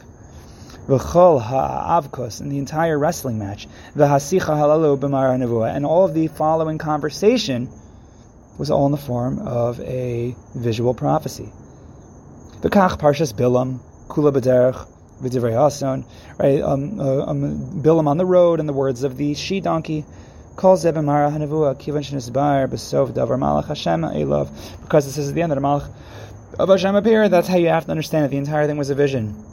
v'chol 0.86 1.42
ha'avkos, 1.42 2.40
in 2.40 2.48
the 2.48 2.58
entire 2.58 2.98
wrestling 2.98 3.38
match, 3.38 3.66
v'hasicha 3.96 4.54
halalu 4.60 4.98
b'mara 4.98 5.74
and 5.74 5.86
all 5.86 6.04
of 6.04 6.14
the 6.14 6.28
following 6.28 6.78
conversation 6.78 7.68
was 8.58 8.70
all 8.70 8.86
in 8.86 8.92
the 8.92 8.98
form 8.98 9.38
of 9.38 9.80
a 9.80 10.36
visual 10.54 10.94
prophecy. 10.94 11.50
V'kach 12.60 12.98
parshas 12.98 13.32
bilam, 13.34 13.80
kula 14.08 14.32
b'derech, 14.32 14.86
v'divrei 15.20 15.52
hason, 15.52 16.04
right, 16.38 16.60
um, 16.60 17.00
uh, 17.00 17.26
um, 17.26 17.82
bilam 17.82 18.06
on 18.06 18.16
the 18.18 18.26
road, 18.26 18.60
and 18.60 18.68
the 18.68 18.72
words 18.72 19.02
of 19.02 19.16
the 19.16 19.34
she 19.34 19.60
donkey. 19.60 20.04
Because 20.54 20.82
this 20.82 20.96
is 25.18 25.32
the 25.34 25.42
end 25.42 25.52
of 25.52 25.56
the 25.56 25.62
malach 25.62 25.92
of 26.58 26.68
Hashem 26.68 26.94
appeared. 26.94 27.30
That's 27.30 27.48
how 27.48 27.58
you 27.58 27.68
have 27.68 27.84
to 27.84 27.90
understand 27.90 28.24
it. 28.24 28.30
The 28.30 28.38
entire 28.38 28.66
thing 28.66 28.78
was 28.78 28.90
a 28.90 28.94
vision. 28.94 29.44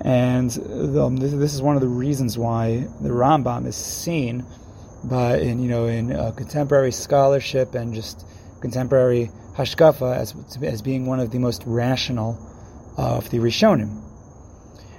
And 0.00 0.56
um, 0.98 1.16
this, 1.16 1.32
this, 1.32 1.54
is 1.54 1.62
one 1.62 1.76
of 1.76 1.80
the 1.80 1.88
reasons 1.88 2.36
why 2.36 2.86
the 3.00 3.08
Rambam 3.08 3.66
is 3.66 3.76
seen 3.76 4.44
by 5.04 5.38
in 5.38 5.62
you 5.62 5.68
know 5.68 5.86
in 5.86 6.12
uh, 6.12 6.32
contemporary 6.32 6.92
scholarship 6.92 7.74
and 7.74 7.94
just 7.94 8.26
contemporary 8.60 9.30
hashkafa 9.56 10.16
as 10.16 10.34
as 10.62 10.82
being 10.82 11.06
one 11.06 11.20
of 11.20 11.30
the 11.30 11.38
most 11.38 11.62
rational 11.66 12.38
of 12.96 13.30
the 13.30 13.38
Rishonim. 13.38 14.00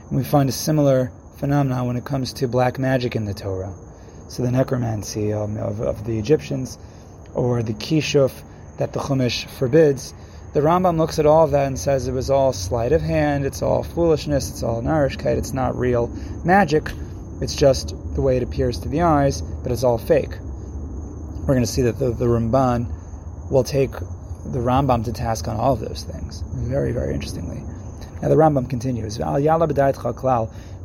And 0.10 0.18
we 0.18 0.24
find 0.24 0.50
a 0.50 0.54
similar 0.54 1.12
phenomenon 1.38 1.88
when 1.88 1.98
it 1.98 2.06
comes 2.06 2.34
to 2.34 2.48
black 2.48 2.80
magic 2.80 3.16
in 3.16 3.26
the 3.26 3.34
Torah 3.34 3.74
so 4.28 4.44
the 4.44 4.52
necromancy 4.52 5.34
um, 5.34 5.58
of, 5.58 5.82
of, 5.82 6.06
the 6.06 6.18
Egyptians, 6.18 6.78
or 7.34 7.62
the 7.62 7.74
kishuf 7.74 8.44
that 8.78 8.94
the 8.94 9.00
Chumash 9.00 9.48
forbids, 9.48 10.14
the 10.54 10.62
Rambam 10.62 10.98
looks 10.98 11.20
at 11.20 11.26
all 11.26 11.44
of 11.44 11.52
that 11.52 11.68
and 11.68 11.78
says 11.78 12.08
it 12.08 12.14
was 12.14 12.30
all 12.30 12.54
sleight 12.54 12.92
of 12.92 13.02
hand, 13.02 13.46
it's 13.46 13.62
all 13.62 13.84
foolishness, 13.84 14.50
it's 14.50 14.64
all 14.64 14.82
narishkeit, 14.82 15.38
it's 15.38 15.54
not 15.54 15.78
real 15.78 16.08
magic, 16.44 16.92
it's 17.42 17.56
just 17.56 17.90
the 18.16 18.22
way 18.22 18.38
it 18.38 18.44
appears 18.44 18.80
to 18.80 18.90
the 18.90 19.02
eyes, 19.02 19.42
but 19.42 19.72
it's 19.72 19.84
all 19.84 19.98
fake. 19.98 20.32
We're 20.40 21.54
going 21.54 21.62
to 21.62 21.68
see 21.68 21.84
that 21.84 22.00
the, 22.00 22.12
the 22.12 22.26
Ramban 22.26 23.52
will 23.52 23.64
take 23.64 23.92
the 23.92 24.60
Rambam 24.60 25.04
to 25.06 25.14
task 25.14 25.48
on 25.48 25.58
all 25.58 25.74
of 25.74 25.82
those 25.82 26.04
things, 26.04 26.44
very, 26.54 26.92
very 26.92 27.14
interestingly. 27.14 27.64
Now 28.26 28.30
the 28.30 28.38
Rambam 28.38 28.68
continues, 28.68 29.20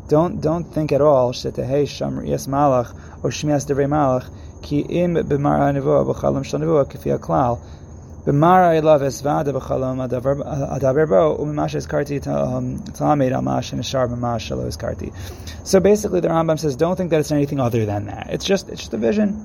don't 0.09 0.41
don't 0.43 0.65
think 0.65 0.93
at 0.93 1.01
all 1.01 1.33
malach 1.33 2.95
or 3.25 3.31
malach 3.31 4.31
ki 4.63 4.81
im 4.81 5.15
amash 13.33 13.73
and. 14.53 15.13
So 15.67 15.81
basically, 15.81 16.21
the 16.21 16.29
Rambam 16.29 16.61
says, 16.61 16.77
don't 16.77 16.97
think 16.97 17.09
that 17.09 17.21
it's 17.21 17.33
anything 17.33 17.59
other 17.59 17.87
than 17.87 18.05
that. 18.05 18.27
It's 18.29 18.45
just 18.45 18.69
it's 18.69 18.81
just 18.81 18.93
a 18.93 18.99
vision. 18.99 19.43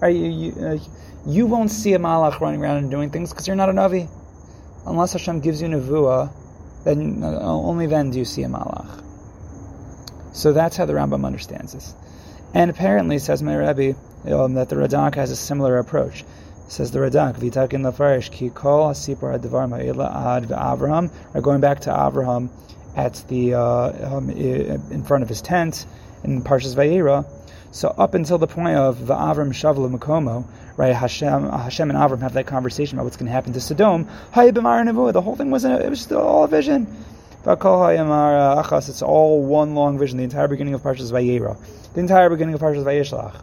You 0.00 0.08
you, 0.10 0.52
uh, 0.64 0.78
you 1.26 1.46
won't 1.46 1.72
see 1.72 1.94
a 1.94 1.98
malach 1.98 2.38
running 2.38 2.62
around 2.62 2.76
and 2.76 2.88
doing 2.88 3.10
things 3.10 3.30
because 3.30 3.48
you're 3.48 3.56
not 3.56 3.68
a 3.68 3.72
navi. 3.72 4.08
Unless 4.86 5.14
Hashem 5.14 5.40
gives 5.40 5.60
you 5.60 5.66
nevuah, 5.66 6.30
then 6.86 7.22
uh, 7.22 7.40
only 7.40 7.86
then 7.86 8.10
do 8.10 8.18
you 8.18 8.24
see 8.24 8.42
a 8.44 8.48
malach. 8.48 9.02
So 10.32 10.52
that's 10.52 10.76
how 10.76 10.86
the 10.86 10.92
Rambam 10.92 11.26
understands 11.26 11.72
this. 11.72 11.94
And 12.54 12.70
apparently, 12.70 13.18
says 13.18 13.42
my 13.42 13.54
Rebbe, 13.54 13.98
um, 14.26 14.54
that 14.54 14.68
the 14.68 14.76
Radak 14.76 15.16
has 15.16 15.30
a 15.30 15.36
similar 15.36 15.78
approach. 15.78 16.24
Says 16.68 16.90
the 16.90 17.00
Radak, 17.00 17.36
Vitakin 17.36 17.82
Lafarish, 17.82 18.30
Ki 18.30 18.50
Kol 18.50 18.90
Asipar 18.90 19.38
Advar 19.38 19.68
Ma'ila 19.68 20.36
Ad 20.36 20.48
Avraham, 20.48 21.10
or 21.34 21.40
going 21.40 21.60
back 21.60 21.80
to 21.80 21.90
Avraham 21.90 22.50
at 22.96 23.24
the 23.28 23.54
uh, 23.54 24.16
um, 24.16 24.30
in 24.30 25.04
front 25.04 25.22
of 25.22 25.28
his 25.28 25.42
tent 25.42 25.86
in 26.24 26.42
Parshas 26.42 26.74
Vayera. 26.74 27.24
So 27.70 27.88
up 27.88 28.14
until 28.14 28.38
the 28.38 28.46
point 28.46 28.76
of 28.76 29.06
the 29.06 29.14
Avram 29.14 29.50
Shavla 29.50 29.94
Makomo, 29.94 30.46
right? 30.76 30.94
Hashem, 30.94 31.50
Hashem 31.50 31.90
and 31.90 31.98
Avram 31.98 32.20
have 32.20 32.32
that 32.34 32.46
conversation 32.46 32.98
about 32.98 33.04
what's 33.04 33.16
going 33.16 33.26
to 33.26 33.32
happen 33.32 33.52
to 33.52 33.60
Sodom. 33.60 34.08
The 34.34 35.20
whole 35.22 35.36
thing 35.36 35.50
wasn't. 35.50 35.82
It 35.82 35.90
was 35.90 36.00
still 36.00 36.20
all 36.20 36.44
a 36.44 36.48
vision. 36.48 36.86
Uh, 37.46 38.80
it's 38.88 39.02
all 39.02 39.42
one 39.44 39.74
long 39.74 39.98
vision. 39.98 40.18
The 40.18 40.24
entire 40.24 40.48
beginning 40.48 40.74
of 40.74 40.82
Parshas 40.82 41.12
Vayera, 41.12 41.56
the 41.94 42.00
entire 42.00 42.28
beginning 42.28 42.54
of 42.54 42.60
Parshas 42.60 42.82
Vayishlach, 42.82 43.40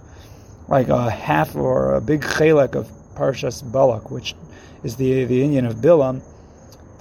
like 0.68 0.90
a 0.90 1.10
half 1.10 1.56
or 1.56 1.96
a 1.96 2.02
big 2.02 2.22
chelek 2.22 2.76
of 2.76 2.90
Parshas 3.16 3.64
Balak, 3.72 4.12
which 4.12 4.36
is 4.84 4.98
the 4.98 5.24
the 5.26 5.42
inyan 5.42 5.70
of 5.70 5.76
Bilam. 5.76 6.22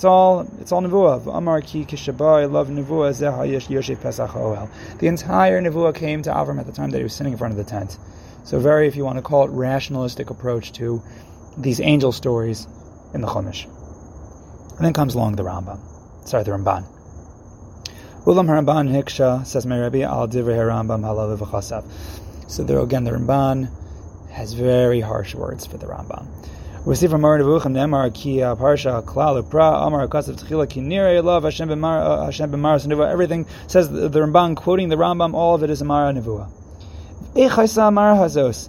It's 0.03 0.07
all 0.09 0.49
it's 0.61 0.73
all 0.73 0.83
nevuah. 0.83 1.33
Amar 1.33 1.61
ki 1.61 1.85
kishabai 1.85 2.51
love 2.51 2.67
nevuah 2.67 3.13
zehayesh 3.15 3.69
yoshe 3.69 4.03
pesach 4.03 4.31
oel. 4.31 4.69
The 4.99 5.07
entire 5.07 5.63
nevuah 5.63 5.95
came 5.95 6.23
to 6.23 6.31
Avram 6.31 6.59
at 6.59 6.67
the 6.67 6.73
time 6.73 6.91
that 6.91 6.99
he 6.99 7.05
was 7.05 7.15
sitting 7.15 7.35
in 7.35 7.39
front 7.39 7.53
of 7.53 7.59
the 7.59 7.63
tent. 7.63 7.97
So 8.43 8.59
very, 8.59 8.89
if 8.89 8.97
you 8.97 9.05
want 9.05 9.19
to 9.19 9.23
call 9.23 9.45
it, 9.45 9.53
rationalistic 9.53 10.31
approach 10.31 10.73
to 10.73 11.01
these 11.57 11.81
angel 11.81 12.11
stories 12.11 12.67
in 13.15 13.21
the 13.21 13.29
Chumash. 13.29 13.67
And 14.77 14.85
then 14.85 14.93
comes 14.93 15.15
along 15.15 15.37
the 15.37 15.45
Rambam 15.45 15.79
sorry, 16.25 16.43
the 16.43 16.51
Ramban. 16.51 16.85
Ulam 18.25 18.49
Ramban 18.49 18.91
Hiksha 18.91 19.47
says 19.47 19.67
my 19.67 19.79
Rebbe 19.79 20.03
al 20.03 20.27
divrei 20.27 20.59
Rambam 20.59 21.03
halal. 21.03 22.51
So 22.51 22.65
there 22.65 22.81
again, 22.81 23.05
the 23.05 23.13
Ramban 23.13 23.71
has 24.33 24.53
very 24.55 25.01
harsh 25.01 25.37
words 25.37 25.65
for 25.65 25.79
the 25.79 25.87
Rambam. 25.87 26.27
We 26.85 26.97
see 26.97 27.07
from 27.07 27.23
Nevuchim 27.23 27.75
Nemar 27.75 28.13
Ki 28.13 28.39
Parsha 28.39 29.05
Klal 29.05 29.41
Upra 29.41 29.87
Amar 29.87 30.09
Kasav 30.09 30.35
Tchila 30.35 30.69
Ki 30.69 30.81
Nirei 30.81 31.23
Love 31.23 31.45
Hashem 31.45 31.69
B'Mar 31.69 32.03
uh, 32.03 32.25
Hashem 32.25 32.51
B'Mar 32.51 32.85
Nevuah. 32.85 33.13
Everything 33.13 33.47
says 33.69 33.89
the, 33.89 34.09
Ramban 34.09 34.57
quoting 34.57 34.89
the 34.89 34.97
Rambam. 34.97 35.33
All 35.33 35.55
of 35.55 35.63
it 35.63 35.71
is 35.71 35.81
Amara 35.81 36.13
Nevuah. 36.13 36.51
Echaysa 37.35 37.83
Amara 37.83 38.17
Hazos. 38.17 38.69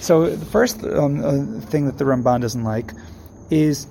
So 0.00 0.30
the 0.30 0.46
first 0.46 0.82
um, 0.82 1.22
uh, 1.22 1.60
thing 1.60 1.86
that 1.86 1.98
the 1.98 2.04
Ramban 2.04 2.40
doesn't 2.40 2.64
like 2.64 2.92
is 3.50 3.86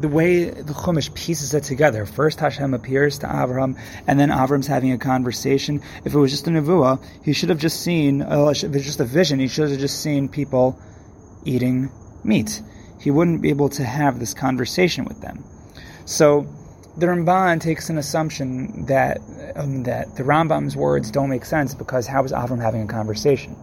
the 0.00 0.08
way 0.08 0.46
the 0.46 0.72
Chumash 0.72 1.14
pieces 1.14 1.54
it 1.54 1.62
together. 1.64 2.06
First 2.06 2.40
Hashem 2.40 2.74
appears 2.74 3.18
to 3.20 3.26
Avraham, 3.26 3.78
and 4.06 4.18
then 4.18 4.30
Avram's 4.30 4.66
having 4.66 4.90
a 4.92 4.98
conversation. 4.98 5.80
If 6.04 6.14
it 6.14 6.18
was 6.18 6.30
just 6.30 6.48
a 6.48 6.50
nevuah, 6.50 7.04
he 7.24 7.32
should 7.32 7.50
have 7.50 7.58
just 7.58 7.82
seen, 7.82 8.22
uh, 8.22 8.48
if 8.48 8.64
it 8.64 8.70
was 8.72 8.84
just 8.84 9.00
a 9.00 9.04
vision, 9.04 9.38
he 9.38 9.48
should 9.48 9.70
have 9.70 9.78
just 9.78 10.02
seen 10.02 10.28
people 10.28 10.78
eating 11.44 11.90
meat. 12.24 12.60
He 13.00 13.10
wouldn't 13.10 13.42
be 13.42 13.50
able 13.50 13.68
to 13.70 13.84
have 13.84 14.18
this 14.18 14.34
conversation 14.34 15.04
with 15.04 15.20
them. 15.20 15.44
So 16.04 16.46
the 16.96 17.06
Ramban 17.06 17.60
takes 17.60 17.90
an 17.90 17.98
assumption 17.98 18.86
that 18.86 19.18
um, 19.54 19.84
that 19.84 20.16
the 20.16 20.22
Rambam's 20.22 20.76
words 20.76 21.10
don't 21.10 21.28
make 21.28 21.44
sense 21.44 21.74
because 21.74 22.06
how 22.06 22.24
is 22.24 22.32
Avram 22.32 22.60
having 22.60 22.82
a 22.82 22.86
conversation? 22.86 23.56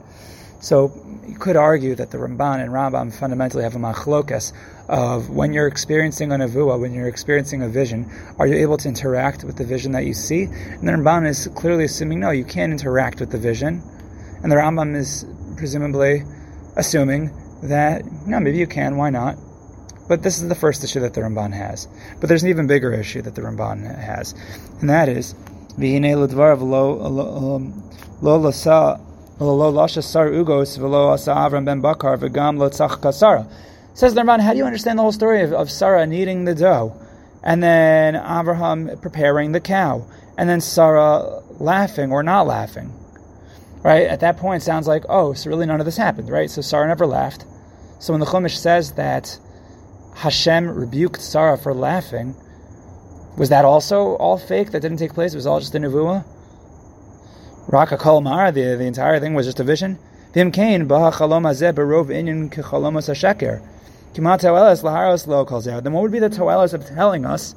So 0.62 0.92
you 1.29 1.38
could 1.38 1.55
argue 1.55 1.95
that 1.95 2.12
the 2.12 2.17
Ramban 2.17 2.62
and 2.62 2.71
Rambam 2.71 3.13
fundamentally 3.13 3.63
have 3.63 3.75
a 3.75 3.79
machlokas 3.79 4.51
of 4.88 5.29
when 5.29 5.53
you're 5.53 5.67
experiencing 5.67 6.31
a 6.31 6.36
nevuah, 6.36 6.79
when 6.79 6.93
you're 6.93 7.07
experiencing 7.07 7.62
a 7.62 7.69
vision, 7.69 8.09
are 8.39 8.48
you 8.48 8.55
able 8.55 8.77
to 8.77 8.88
interact 8.88 9.43
with 9.43 9.57
the 9.57 9.63
vision 9.63 9.91
that 9.91 10.05
you 10.05 10.13
see? 10.13 10.43
And 10.43 10.88
the 10.88 10.91
Ramban 10.93 11.27
is 11.27 11.48
clearly 11.55 11.83
assuming 11.83 12.19
no, 12.19 12.31
you 12.31 12.43
can't 12.43 12.71
interact 12.71 13.19
with 13.19 13.31
the 13.31 13.38
vision, 13.38 13.83
and 14.41 14.51
the 14.51 14.55
Rambam 14.55 14.95
is 14.95 15.25
presumably 15.55 16.24
assuming 16.75 17.31
that 17.63 18.03
no, 18.25 18.39
maybe 18.39 18.57
you 18.57 18.67
can, 18.67 18.98
why 18.98 19.09
not? 19.12 19.36
But 20.07 20.24
this 20.24 20.41
is 20.41 20.50
the 20.50 20.55
first 20.55 20.83
issue 20.83 21.01
that 21.01 21.13
the 21.13 21.21
Ramban 21.21 21.53
has. 21.53 21.88
But 22.19 22.29
there's 22.29 22.41
an 22.41 22.50
even 22.50 22.65
bigger 22.65 22.91
issue 22.91 23.21
that 23.21 23.36
the 23.36 23.41
Ramban 23.41 23.86
has, 23.86 24.33
and 24.81 24.89
that 24.89 25.07
is 25.07 25.36
lo 28.21 28.51
Says 33.93 34.13
the 34.13 34.22
Ramban, 34.22 34.41
how 34.41 34.51
do 34.51 34.58
you 34.58 34.65
understand 34.65 35.00
the 35.00 35.03
whole 35.03 35.13
story 35.13 35.43
of, 35.43 35.53
of 35.53 35.72
Sarah 35.72 36.05
kneading 36.05 36.43
the 36.43 36.53
dough, 36.53 36.93
and 37.41 37.63
then 37.63 38.17
Abraham 38.17 39.00
preparing 39.01 39.53
the 39.53 39.62
cow, 39.62 40.05
and 40.38 40.50
then 40.50 40.60
Sarah 40.60 41.41
laughing 41.58 42.12
or 42.12 42.22
not 42.22 42.48
laughing? 42.48 42.91
Right? 43.81 44.08
At 44.08 44.19
that 44.19 44.36
point, 44.36 44.62
sounds 44.62 44.89
like, 44.89 45.05
oh, 45.08 45.31
so 45.31 45.50
really 45.50 45.65
none 45.65 45.79
of 45.79 45.86
this 45.86 45.96
happened, 45.96 46.29
right? 46.29 46.50
So 46.50 46.62
Sarah 46.62 46.89
never 46.89 47.08
laughed. 47.08 47.46
So 48.00 48.12
when 48.12 48.19
the 48.19 48.25
Chumash 48.25 48.58
says 48.58 48.91
that 48.96 49.39
Hashem 50.15 50.69
rebuked 50.69 51.22
Sarah 51.22 51.58
for 51.58 51.74
laughing, 51.74 52.36
was 53.38 53.48
that 53.48 53.63
also 53.63 54.17
all 54.17 54.38
fake? 54.38 54.72
That 54.72 54.81
didn't 54.81 54.98
take 54.98 55.13
place? 55.13 55.31
It 55.34 55.38
was 55.38 55.48
all 55.48 55.62
just 55.62 55.75
a 55.75 55.79
nevuah? 55.79 56.25
Raka 57.71 57.97
Kolmar, 57.97 58.51
the, 58.51 58.75
the 58.75 58.85
entire 58.85 59.19
thing 59.19 59.35
was 59.35 59.45
just 59.45 59.59
a 59.59 59.63
vision. 59.63 59.99
Vim 60.33 60.51
Inyan 60.51 60.88
Laharos 64.83 65.27
Lo. 65.27 65.45
Then 65.81 65.93
what 65.93 66.01
would 66.01 66.11
be 66.11 66.17
the 66.17 66.29
Toelas 66.31 66.73
of 66.73 66.83
telling 66.83 67.25
us 67.25 67.53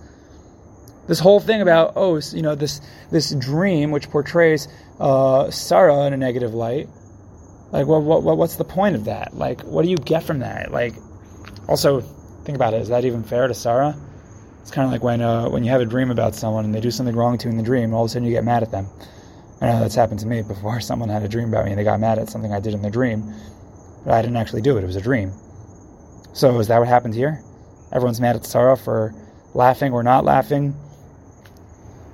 this 1.08 1.18
whole 1.18 1.40
thing 1.40 1.62
about, 1.62 1.94
oh, 1.96 2.20
you 2.32 2.42
know, 2.42 2.54
this 2.54 2.82
this 3.10 3.34
dream 3.34 3.90
which 3.90 4.10
portrays 4.10 4.68
uh, 5.00 5.50
Sarah 5.50 6.06
in 6.06 6.12
a 6.12 6.18
negative 6.18 6.52
light? 6.52 6.90
Like, 7.70 7.86
what, 7.86 8.02
what, 8.02 8.36
what's 8.36 8.56
the 8.56 8.64
point 8.64 8.96
of 8.96 9.06
that? 9.06 9.34
Like, 9.34 9.62
what 9.62 9.82
do 9.82 9.88
you 9.88 9.96
get 9.96 10.24
from 10.24 10.40
that? 10.40 10.70
Like, 10.70 10.92
also, 11.68 12.02
think 12.44 12.54
about 12.54 12.74
it. 12.74 12.82
Is 12.82 12.88
that 12.88 13.06
even 13.06 13.22
fair 13.22 13.48
to 13.48 13.54
Sarah? 13.54 13.96
It's 14.60 14.70
kind 14.70 14.84
of 14.84 14.92
like 14.92 15.02
when 15.02 15.22
uh, 15.22 15.48
when 15.48 15.64
you 15.64 15.70
have 15.70 15.80
a 15.80 15.86
dream 15.86 16.10
about 16.10 16.34
someone 16.34 16.66
and 16.66 16.74
they 16.74 16.80
do 16.80 16.90
something 16.90 17.16
wrong 17.16 17.38
to 17.38 17.48
you 17.48 17.50
in 17.52 17.56
the 17.56 17.64
dream, 17.64 17.94
all 17.94 18.04
of 18.04 18.10
a 18.10 18.12
sudden 18.12 18.28
you 18.28 18.34
get 18.34 18.44
mad 18.44 18.62
at 18.62 18.70
them. 18.70 18.86
I 19.62 19.66
know 19.66 19.78
that's 19.78 19.94
happened 19.94 20.18
to 20.20 20.26
me 20.26 20.42
before. 20.42 20.80
Someone 20.82 21.08
had 21.08 21.22
a 21.22 21.28
dream 21.28 21.48
about 21.48 21.64
me 21.64 21.70
and 21.70 21.78
they 21.78 21.84
got 21.84 22.00
mad 22.00 22.18
at 22.18 22.28
something 22.28 22.52
I 22.52 22.58
did 22.58 22.74
in 22.74 22.82
the 22.82 22.90
dream, 22.90 23.32
but 24.04 24.12
I 24.12 24.20
didn't 24.20 24.36
actually 24.36 24.62
do 24.62 24.76
it. 24.76 24.82
It 24.82 24.86
was 24.86 24.96
a 24.96 25.00
dream. 25.00 25.32
So 26.32 26.58
is 26.58 26.66
that 26.66 26.78
what 26.80 26.88
happened 26.88 27.14
here? 27.14 27.40
Everyone's 27.92 28.20
mad 28.20 28.34
at 28.34 28.44
Sarah 28.44 28.76
for 28.76 29.14
laughing 29.54 29.92
or 29.92 30.02
not 30.02 30.24
laughing. 30.24 30.74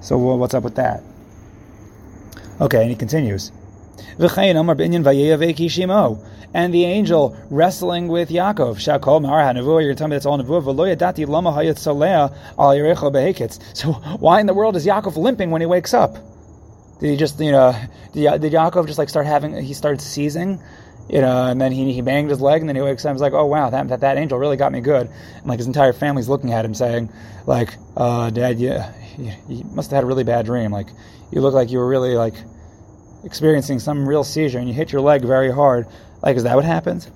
So 0.01 0.19
what's 0.19 0.53
up 0.53 0.63
with 0.63 0.75
that? 0.77 1.03
Okay, 2.61 2.83
and 2.83 2.91
he 2.91 2.97
continues. 2.97 3.51
And 6.55 6.75
the 6.75 6.85
angel 6.85 7.37
wrestling 7.51 8.09
with 8.09 8.31
Yaakov. 8.31 8.81
So 13.75 13.93
why 14.19 14.41
in 14.41 14.47
the 14.47 14.55
world 14.55 14.77
is 14.77 14.87
Yaakov 14.87 15.17
limping 15.17 15.51
when 15.51 15.61
he 15.61 15.67
wakes 15.67 15.95
up? 15.95 16.19
Did 17.01 17.11
he 17.11 17.17
just, 17.17 17.39
you 17.41 17.53
know, 17.53 17.75
did, 18.13 18.41
did 18.41 18.53
Yaakov 18.53 18.87
just 18.87 18.99
like 18.99 19.09
start 19.09 19.27
having, 19.27 19.57
he 19.63 19.75
started 19.75 20.01
seizing? 20.01 20.61
you 21.09 21.21
know, 21.21 21.47
and 21.47 21.61
then 21.61 21.73
he, 21.73 21.93
he 21.93 22.03
banged 22.03 22.31
his 22.31 22.41
leg, 22.41 22.61
and 22.61 22.69
then 22.69 22.77
he 22.77 22.83
wakes 22.83 23.05
up 23.05 23.11
and 23.11 23.17
he's 23.17 23.23
like, 23.23 23.33
oh, 23.33 23.47
wow, 23.47 23.71
that, 23.71 23.89
that, 23.89 24.01
that 24.01 24.19
angel 24.19 24.39
really 24.39 24.57
got 24.57 24.73
me 24.73 24.81
good. 24.81 25.09
And 25.37 25.47
like 25.47 25.59
his 25.59 25.67
entire 25.67 25.93
family's 25.93 26.29
looking 26.29 26.53
at 26.53 26.65
him 26.65 26.75
saying, 26.75 27.11
like, 27.47 27.77
uh, 27.97 28.31
Dad, 28.31 28.61
you, 28.61 28.79
you, 29.17 29.33
you 29.49 29.65
must 29.73 29.91
have 29.91 29.97
had 29.97 30.05
a 30.05 30.07
really 30.07 30.25
bad 30.25 30.45
dream. 30.45 30.71
Like, 30.71 30.89
you 31.33 31.41
look 31.41 31.55
like 31.55 31.71
you 31.71 31.79
were 31.79 31.89
really, 31.89 32.15
like, 32.15 32.35
experiencing 33.25 33.79
some 33.79 34.07
real 34.07 34.23
seizure, 34.23 34.59
and 34.59 34.69
you 34.69 34.75
hit 34.75 34.93
your 34.93 35.01
leg 35.01 35.23
very 35.23 35.51
hard. 35.51 35.87
Like, 36.23 36.37
is 36.37 36.43
that 36.43 36.57
what 36.57 36.65
happens? 36.65 37.11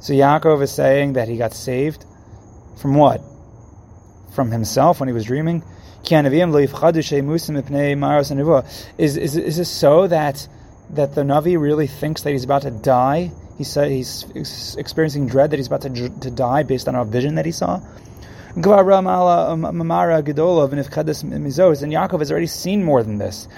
So 0.00 0.12
Yaakov 0.12 0.62
is 0.62 0.70
saying 0.70 1.14
that 1.14 1.26
he 1.26 1.36
got 1.36 1.52
saved 1.52 2.04
from 2.80 2.94
what? 2.94 3.20
From 4.32 4.50
himself 4.50 5.00
when 5.00 5.08
he 5.08 5.12
was 5.14 5.24
dreaming? 5.24 5.62
Is, 8.98 9.16
is, 9.16 9.36
is 9.36 9.56
this 9.56 9.70
so 9.70 10.06
that 10.06 10.46
that 10.90 11.14
the 11.14 11.22
Navi 11.22 11.58
really 11.60 11.88
thinks 11.88 12.22
that 12.22 12.30
he's 12.30 12.44
about 12.44 12.62
to 12.62 12.70
die? 12.70 13.32
He 13.58 13.64
said 13.64 13.90
he's 13.90 14.76
experiencing 14.76 15.26
dread 15.26 15.50
that 15.50 15.56
he's 15.56 15.66
about 15.66 15.82
to, 15.82 16.08
to 16.08 16.30
die 16.30 16.62
based 16.62 16.86
on 16.86 16.94
a 16.94 17.04
vision 17.04 17.34
that 17.36 17.44
he 17.46 17.52
saw. 17.52 17.80
Um, 18.56 18.62
and 21.82 21.92
Yaakov 21.92 22.18
has 22.20 22.30
already 22.30 22.46
seen 22.46 22.84
more 22.84 23.02
than 23.02 23.18
this. 23.18 23.48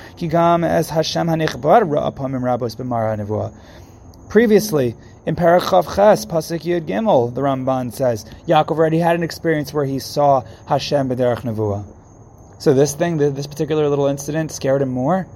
Previously, 4.29 4.95
in 5.25 5.37
Parachav 5.37 5.95
Ches, 5.95 6.27
Pasuk 6.27 6.61
Yud 6.61 6.87
Gimel, 6.87 7.35
the 7.35 7.41
Ramban 7.41 7.93
says, 7.93 8.27
Yaakov 8.47 8.77
already 8.77 8.99
had 8.99 9.17
an 9.17 9.23
experience 9.23 9.73
where 9.73 9.87
he 9.87 9.99
saw 9.99 10.43
Hashem 10.67 11.09
b'derech 11.09 11.41
nevuah. 11.41 12.63
So 12.63 12.75
this 12.75 12.95
thing, 12.95 13.17
this 13.17 13.47
particular 13.47 13.89
little 13.89 14.07
incident, 14.07 14.53
scared 14.53 14.83
him 14.83 14.91
more. 14.91 15.27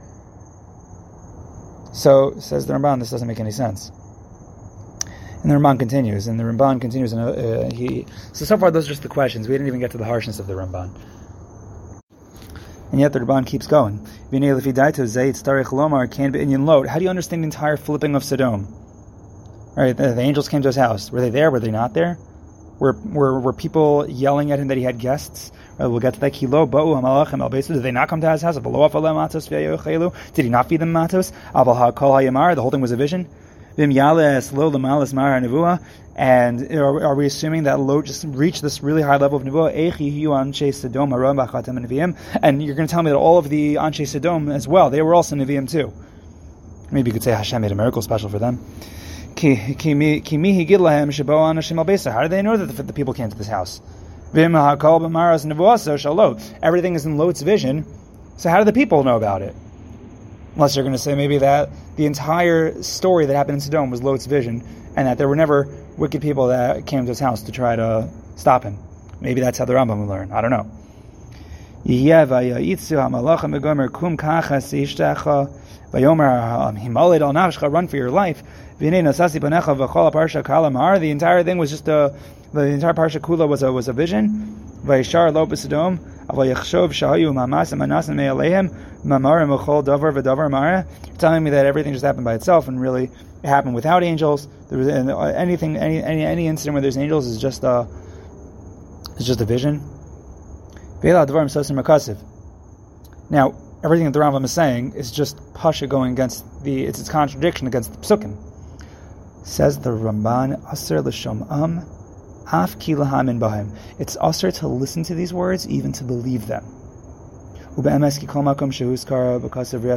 So 1.95 2.35
says 2.39 2.67
the 2.67 2.75
Ramban, 2.75 2.99
this 2.99 3.11
doesn't 3.11 3.29
make 3.29 3.41
any 3.41 3.51
sense. 3.51 3.91
And 5.43 5.51
the 5.51 5.57
Ramban 5.57 5.79
continues, 5.79 6.27
and 6.27 6.39
the 6.39 6.45
Ramban 6.45 6.81
continues, 6.81 7.15
and 7.15 7.23
uh, 7.23 7.75
he. 7.75 8.07
So 8.33 8.45
so 8.45 8.59
far, 8.59 8.71
those 8.71 8.87
are 8.87 8.91
just 8.91 9.03
the 9.03 9.09
questions. 9.09 9.49
We 9.49 9.55
didn't 9.55 9.69
even 9.69 9.81
get 9.81 9.91
to 9.93 9.99
the 9.99 10.05
harshness 10.05 10.39
of 10.39 10.47
the 10.47 10.55
Ramban. 10.55 10.91
And 12.93 13.01
yet 13.01 13.15
the 13.15 13.21
Ramban 13.21 13.47
keeps 13.47 13.67
going. 13.67 14.05
How 14.31 14.39
do 16.99 17.05
you 17.05 17.11
understand 17.11 17.43
the 17.43 17.47
entire 17.47 17.77
flipping 17.79 18.15
of 18.15 18.23
Sodom? 18.23 18.82
Right, 19.75 19.97
the, 19.97 20.13
the 20.13 20.21
angels 20.21 20.49
came 20.49 20.63
to 20.63 20.69
his 20.69 20.77
house. 20.77 21.11
Were 21.11 21.21
they 21.21 21.31
there? 21.31 21.51
Were 21.51 21.61
they 21.61 21.71
not 21.71 21.95
there? 21.95 22.19
Were, 22.79 22.93
were, 22.93 23.41
were 23.41 23.53
people 23.53 24.07
yelling 24.09 24.53
at 24.53 24.59
him 24.59 24.69
that 24.69 24.77
he 24.77 24.83
had 24.83 24.99
guests? 24.99 25.51
Uh, 25.81 25.89
we'll 25.89 26.01
get 26.01 26.15
to 26.15 26.21
that. 26.21 26.33
Kilo 26.33 26.69
al 26.71 27.25
Did 27.25 27.83
they 27.83 27.93
not 27.93 28.09
come 28.09 28.21
to 28.21 28.31
his 28.31 28.43
house? 28.43 28.57
Did 28.57 28.65
he 30.45 30.51
not 30.51 30.69
feed 30.69 30.81
them 30.81 30.93
matzos? 30.93 31.33
The 31.55 32.61
whole 32.61 32.71
thing 32.71 32.81
was 32.81 32.93
a 32.93 32.97
vision. 32.97 33.29
And 36.15 36.73
are, 36.73 37.05
are 37.05 37.15
we 37.15 37.27
assuming 37.27 37.63
that 37.63 37.81
Lot 37.81 38.05
just 38.05 38.25
reached 38.25 38.61
this 38.61 38.83
really 38.83 39.01
high 39.01 39.17
level 39.17 39.39
of 39.39 39.45
nevuah? 39.45 39.73
And 42.43 42.63
you're 42.63 42.75
going 42.75 42.89
to 42.89 42.93
tell 42.93 43.03
me 43.03 43.11
that 43.11 43.17
all 43.17 43.39
of 43.39 43.49
the 43.49 43.77
Anshe 43.77 44.07
Sodom 44.07 44.51
as 44.51 44.69
well, 44.69 44.91
they 44.91 45.01
were 45.01 45.15
also 45.15 45.37
Nevi'im 45.37 45.71
too. 45.71 45.91
Maybe 46.91 47.09
you 47.09 47.15
could 47.15 47.23
say 47.23 47.31
Hashem 47.31 47.63
made 47.63 47.73
a 47.73 47.75
miracle 47.75 48.03
special 48.03 48.29
for 48.29 48.39
them. 48.39 48.63
How 52.13 52.23
do 52.23 52.29
they 52.29 52.43
know 52.43 52.57
that 52.57 52.67
the, 52.67 52.83
the 52.83 52.93
people 52.93 53.15
came 53.15 53.31
to 53.31 53.37
this 53.37 53.49
house? 53.49 53.81
Everything 56.63 56.95
is 56.95 57.07
in 57.07 57.17
Lot's 57.19 57.43
vision. 57.43 57.85
So 58.37 58.49
how 58.49 58.59
do 58.59 58.65
the 58.65 58.73
people 58.73 59.05
know 59.05 59.17
about 59.17 59.43
it? 59.43 59.55
Unless 60.55 60.77
you're 60.77 60.85
going 60.85 60.95
to 60.95 60.99
say 60.99 61.15
maybe 61.15 61.39
that 61.39 61.71
the 61.97 62.07
entire 62.07 62.83
story 62.83 63.27
that 63.27 63.35
happened 63.35 63.57
in 63.57 63.61
Sodom 63.61 63.91
was 63.91 64.03
Lot's 64.03 64.27
vision, 64.27 64.63
and 64.97 65.07
that 65.07 65.19
there 65.19 65.29
were 65.29 65.37
never 65.37 65.69
wicked 65.97 66.23
people 66.23 66.49
that 66.49 66.87
came 66.87 67.05
to 67.05 67.09
his 67.09 67.21
house 67.21 67.43
to 67.43 67.53
try 67.53 67.77
to 67.77 68.09
stop 68.37 68.63
him. 68.63 68.79
Maybe 69.21 69.41
that's 69.41 69.59
how 69.59 69.65
the 69.65 69.75
Rambam 69.75 70.01
will 70.01 70.07
learn. 70.07 70.33
I 70.33 70.41
don't 70.41 70.51
know. 70.51 70.71
Run 71.85 72.29
for 77.89 77.97
your 77.97 78.11
life. 78.11 78.43
The 78.79 78.87
entire 81.11 81.43
thing 81.43 81.59
was 81.59 81.71
just 81.71 81.89
a, 81.89 82.15
the 82.53 82.61
entire 82.67 82.95
parsha 82.95 83.21
kula 83.21 83.49
was 83.49 83.65
a 83.65 83.73
was 83.73 83.89
a 83.89 83.93
vision. 83.93 84.55
V'davar 84.85 85.21
mara. 90.51 90.87
Telling 91.19 91.43
me 91.43 91.51
that 91.51 91.67
everything 91.67 91.93
just 91.93 92.05
happened 92.05 92.25
by 92.25 92.35
itself, 92.35 92.69
and 92.69 92.81
really 92.81 93.11
it 93.43 93.49
happened 93.49 93.75
without 93.75 94.05
angels. 94.05 94.47
There 94.69 94.79
was 94.79 94.87
anything, 94.87 95.77
any 95.77 96.01
any 96.01 96.25
any 96.25 96.47
incident 96.47 96.75
where 96.75 96.83
there's 96.83 96.97
angels 96.97 97.27
is 97.27 97.39
just 97.39 97.65
a 97.65 97.89
is 99.19 99.27
just 99.27 99.41
a 99.41 99.45
vision. 99.45 99.92
Now, 101.03 101.15
everything 103.83 104.07
that 104.07 104.13
the 104.13 104.21
Rambam 104.21 104.45
is 104.45 104.53
saying 104.53 104.93
is 104.95 105.11
just 105.11 105.37
pasha 105.53 105.89
going 105.89 106.13
against 106.13 106.45
the 106.63 106.85
it's 106.85 107.01
its 107.01 107.09
contradiction 107.09 107.67
against 107.67 107.93
the 107.93 107.99
psukim. 107.99 108.37
Says 109.45 109.81
the 109.81 109.91
Ramban, 109.91 110.63
Aser 110.73 111.01
l'shom 111.01 111.45
am 111.51 111.79
Af 112.53 112.79
kilahamin 112.79 113.41
bahim. 113.41 113.77
It's 113.99 114.17
asur 114.19 114.57
to 114.61 114.69
listen 114.69 115.03
to 115.05 115.17
these 115.17 115.35
words, 115.35 115.67
even 115.69 115.91
to 115.93 116.05
believe 116.05 116.47
them. 116.47 116.65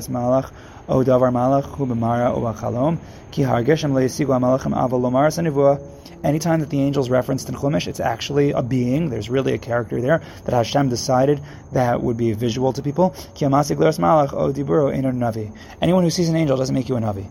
Malach 0.09 0.51
o 0.87 1.03
davar 1.03 1.31
malach 1.31 1.63
hu 1.63 1.85
b'mara 1.85 2.33
o 2.33 2.41
b'chalom 2.41 2.99
ki 3.31 3.43
lomar. 3.43 5.91
Anytime 6.23 6.59
that 6.61 6.69
the 6.71 6.81
angels 6.81 7.09
referenced 7.09 7.49
in 7.49 7.55
Chumash, 7.55 7.87
it's 7.87 7.99
actually 7.99 8.51
a 8.51 8.63
being. 8.63 9.09
There's 9.09 9.29
really 9.29 9.53
a 9.53 9.59
character 9.59 10.01
there 10.01 10.23
that 10.45 10.55
Hashem 10.55 10.89
decided 10.89 11.39
that 11.73 12.01
would 12.01 12.17
be 12.17 12.33
visual 12.33 12.73
to 12.73 12.81
people. 12.81 13.11
Ki 13.35 13.45
le'ras 13.45 13.99
malach 13.99 14.33
o 14.33 14.51
diburo 14.51 14.91
navi. 14.91 15.55
Anyone 15.81 16.03
who 16.03 16.09
sees 16.09 16.29
an 16.29 16.35
angel 16.35 16.57
doesn't 16.57 16.73
make 16.73 16.89
you 16.89 16.95
a 16.95 16.99
navi. 16.99 17.29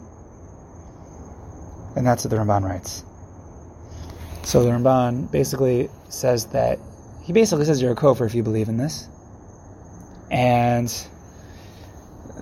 And 1.97 2.07
that's 2.07 2.25
what 2.25 2.31
the 2.31 2.37
Ramban 2.37 2.62
writes. 2.62 3.05
So 4.43 4.62
the 4.62 4.71
Ramban 4.71 5.31
basically 5.31 5.88
says 6.09 6.47
that 6.47 6.79
he 7.25 7.33
basically 7.33 7.64
says 7.64 7.81
you're 7.81 7.93
a 7.93 7.97
kofar 7.97 8.27
if 8.27 8.35
you 8.35 8.43
believe 8.43 8.69
in 8.69 8.77
this, 8.77 9.09
and 10.31 10.93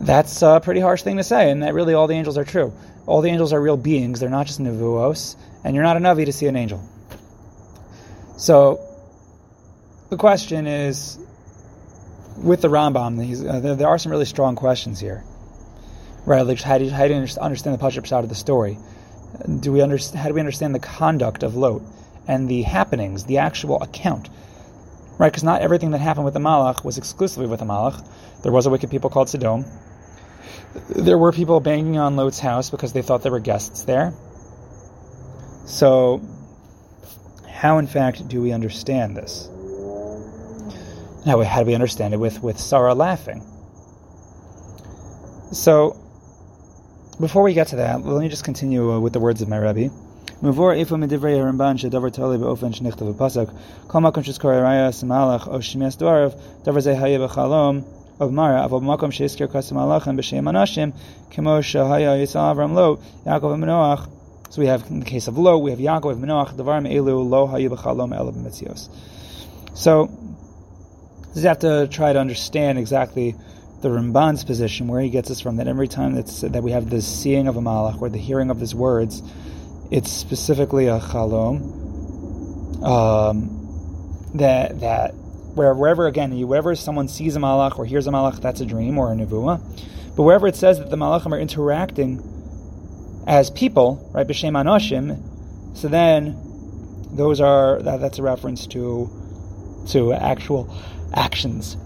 that's 0.03 0.43
a 0.43 0.61
pretty 0.63 0.81
harsh 0.81 1.03
thing 1.03 1.17
to 1.17 1.25
say. 1.25 1.51
And 1.51 1.63
that 1.63 1.75
really 1.75 1.95
all 1.95 2.07
the 2.07 2.15
angels 2.15 2.37
are 2.37 2.45
true. 2.45 2.73
All 3.07 3.21
the 3.21 3.31
angels 3.31 3.53
are 3.53 3.61
real 3.61 3.77
beings; 3.77 4.21
they're 4.21 4.31
not 4.31 4.47
just 4.47 4.61
nevuos, 4.61 5.37
and 5.65 5.75
you're 5.75 5.85
not 5.85 5.97
a 5.97 6.01
navi 6.01 6.25
to 6.27 6.33
see 6.33 6.47
an 6.47 6.57
angel. 6.57 6.81
So 8.37 8.81
the 10.11 10.17
question 10.17 10.67
is, 10.67 11.19
with 12.37 12.61
the 12.61 12.69
Rambam, 12.69 13.19
uh, 13.49 13.61
there, 13.61 13.75
there, 13.75 13.89
are 13.89 13.99
some 13.99 14.13
really 14.13 14.25
strong 14.25 14.57
questions 14.57 15.01
here. 15.01 15.25
Right, 16.25 16.43
like 16.43 16.61
how 16.61 16.79
do 16.79 16.85
you, 16.85 16.91
how 16.91 17.09
do 17.09 17.15
you 17.15 17.27
understand 17.41 17.79
the 17.79 17.83
Pashup 17.83 18.07
side 18.07 18.23
of 18.23 18.29
the 18.29 18.37
story? 18.37 18.79
do 19.61 19.73
we 19.73 19.81
understand? 19.81 20.21
How 20.21 20.29
do 20.29 20.35
we 20.35 20.41
understand 20.41 20.75
the 20.75 20.81
conduct 20.81 21.43
of 21.43 21.57
Lot 21.57 21.83
and 22.29 22.49
the 22.49 22.63
happenings, 22.63 23.25
the 23.25 23.39
actual 23.39 23.83
account? 23.83 24.29
right? 25.19 25.31
Because 25.31 25.45
not 25.45 25.63
everything 25.63 25.93
that 25.93 26.01
happened 26.01 26.25
with 26.25 26.35
the 26.35 26.41
Malach 26.41 26.85
was 26.85 26.99
exclusively 26.99 27.47
with 27.47 27.61
the 27.61 27.67
Malach. 27.67 28.05
There 28.43 28.51
was 28.51 28.67
a 28.67 28.71
wicked 28.71 28.91
people 28.91 29.11
called 29.11 29.29
Sodom 29.29 29.65
there 30.89 31.19
were 31.19 31.33
people 31.33 31.61
banging 31.61 31.99
on 31.99 32.17
Lot's 32.17 32.39
house 32.39 32.71
because 32.71 32.93
they 32.93 33.03
thought 33.03 33.23
there 33.23 33.33
were 33.33 33.41
guests 33.41 33.85
there. 33.85 34.15
So, 35.67 36.21
how 37.49 37.79
in 37.79 37.87
fact 37.87 38.29
do 38.29 38.43
we 38.43 38.53
understand 38.53 39.17
this? 39.17 39.49
Now, 41.25 41.41
how 41.43 41.61
do 41.61 41.67
we 41.67 41.75
understand 41.75 42.15
it 42.15 42.17
with, 42.17 42.43
with 42.43 42.59
Sarah 42.59 42.95
laughing? 42.95 43.43
So, 45.53 45.97
before 47.21 47.43
we 47.43 47.55
get 47.55 47.69
to 47.69 47.77
that, 47.77 48.05
let 48.05 48.21
me 48.21 48.29
just 48.29 48.45
continue 48.45 48.93
uh, 48.93 48.99
with 48.99 49.13
the 49.13 49.21
words 49.21 49.43
of 49.43 49.49
my 49.49 49.59
Rebbe 49.59 49.91
of 58.21 58.33
Mara. 58.33 58.69
Aval 58.69 58.83
makom 58.83 59.11
sheisker 59.11 59.51
kasim 59.51 59.77
alachem 59.77 60.19
b'shem 60.19 60.45
anashim 60.45 60.93
kemo 61.31 61.61
shahaya 61.61 62.21
yisal 62.23 62.55
Avram 62.55 62.75
lo 62.75 62.97
Yaakov 63.27 63.59
Manoach. 63.59 64.09
So 64.51 64.61
we 64.61 64.67
have 64.67 64.89
in 64.91 65.01
the 65.01 65.07
case 65.07 65.29
of 65.29 65.39
lo, 65.39 65.59
we 65.59 65.71
have 65.71 65.81
Yaakov, 65.81 66.15
we 66.15 66.21
have 66.21 66.29
Manoach, 66.29 66.57
Devarim 66.57 66.91
elu 66.93 67.29
lo 67.29 67.47
hayu 67.49 67.69
b'chalom 67.71 68.17
elu 68.17 68.33
b'metzios. 68.35 68.89
So 69.75 70.11
you 71.35 71.43
have 71.43 71.61
to 71.61 71.89
try 71.89 72.13
to 72.13 72.19
understand 72.19 72.79
exactly 72.79 73.35
the 73.81 73.89
Ramban's 73.89 74.45
position, 74.45 74.87
where 74.89 75.01
he 75.01 75.11
gets 75.11 75.31
us 75.31 75.41
from. 75.41 75.57
That 75.57 75.67
every 75.67 75.89
time 75.89 76.15
that's, 76.15 76.43
that 76.43 76.63
we 76.63 76.73
have 76.73 76.89
this 76.89 77.07
seeing 77.07 77.49
of 77.49 77.57
a 77.57 77.61
malach 77.61 78.01
or 78.01 78.09
the 78.09 78.19
hearing 78.19 78.51
of 78.51 78.61
his 78.61 78.75
words, 78.75 79.23
it's 79.91 80.11
specifically 80.11 80.87
a 80.87 81.01
chalom. 81.01 82.83
Um, 82.83 83.59
that 84.35 84.81
that 84.81 85.15
where 85.55 85.75
wherever 85.75 86.07
again, 86.07 86.39
wherever 86.47 86.75
someone 86.75 87.09
sees 87.09 87.37
a 87.37 87.39
malach 87.39 87.79
or 87.79 87.85
hears 87.85 88.07
a 88.07 88.11
malach, 88.11 88.41
that's 88.41 88.61
a 88.61 88.67
dream 88.67 88.99
or 88.99 89.13
a 89.13 89.17
nevuah. 89.17 89.61
But 90.17 90.23
wherever 90.23 90.47
it 90.47 90.57
says 90.57 90.79
that 90.79 90.91
the 90.91 90.97
malachim 90.97 91.33
are 91.33 91.39
interacting 91.39 92.23
as 93.27 93.51
people, 93.51 94.11
right, 94.13 94.27
b'shem 94.27 94.53
anoshim, 94.53 95.77
so 95.77 95.89
then 95.89 96.37
those 97.13 97.41
are 97.41 97.81
that, 97.83 98.01
that's 98.01 98.19
a 98.19 98.23
reference 98.23 98.67
to 98.69 99.11
to 99.91 100.13
actual 100.13 100.75
actions. 101.15 101.77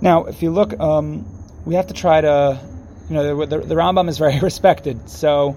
Now, 0.00 0.24
if 0.24 0.42
you 0.42 0.50
look, 0.50 0.78
um, 0.80 1.26
we 1.64 1.74
have 1.74 1.86
to 1.88 1.94
try 1.94 2.20
to, 2.20 2.60
you 3.08 3.14
know, 3.14 3.46
the, 3.46 3.58
the, 3.58 3.66
the 3.66 3.74
Rambam 3.74 4.08
is 4.08 4.18
very 4.18 4.38
respected, 4.40 5.08
so 5.08 5.56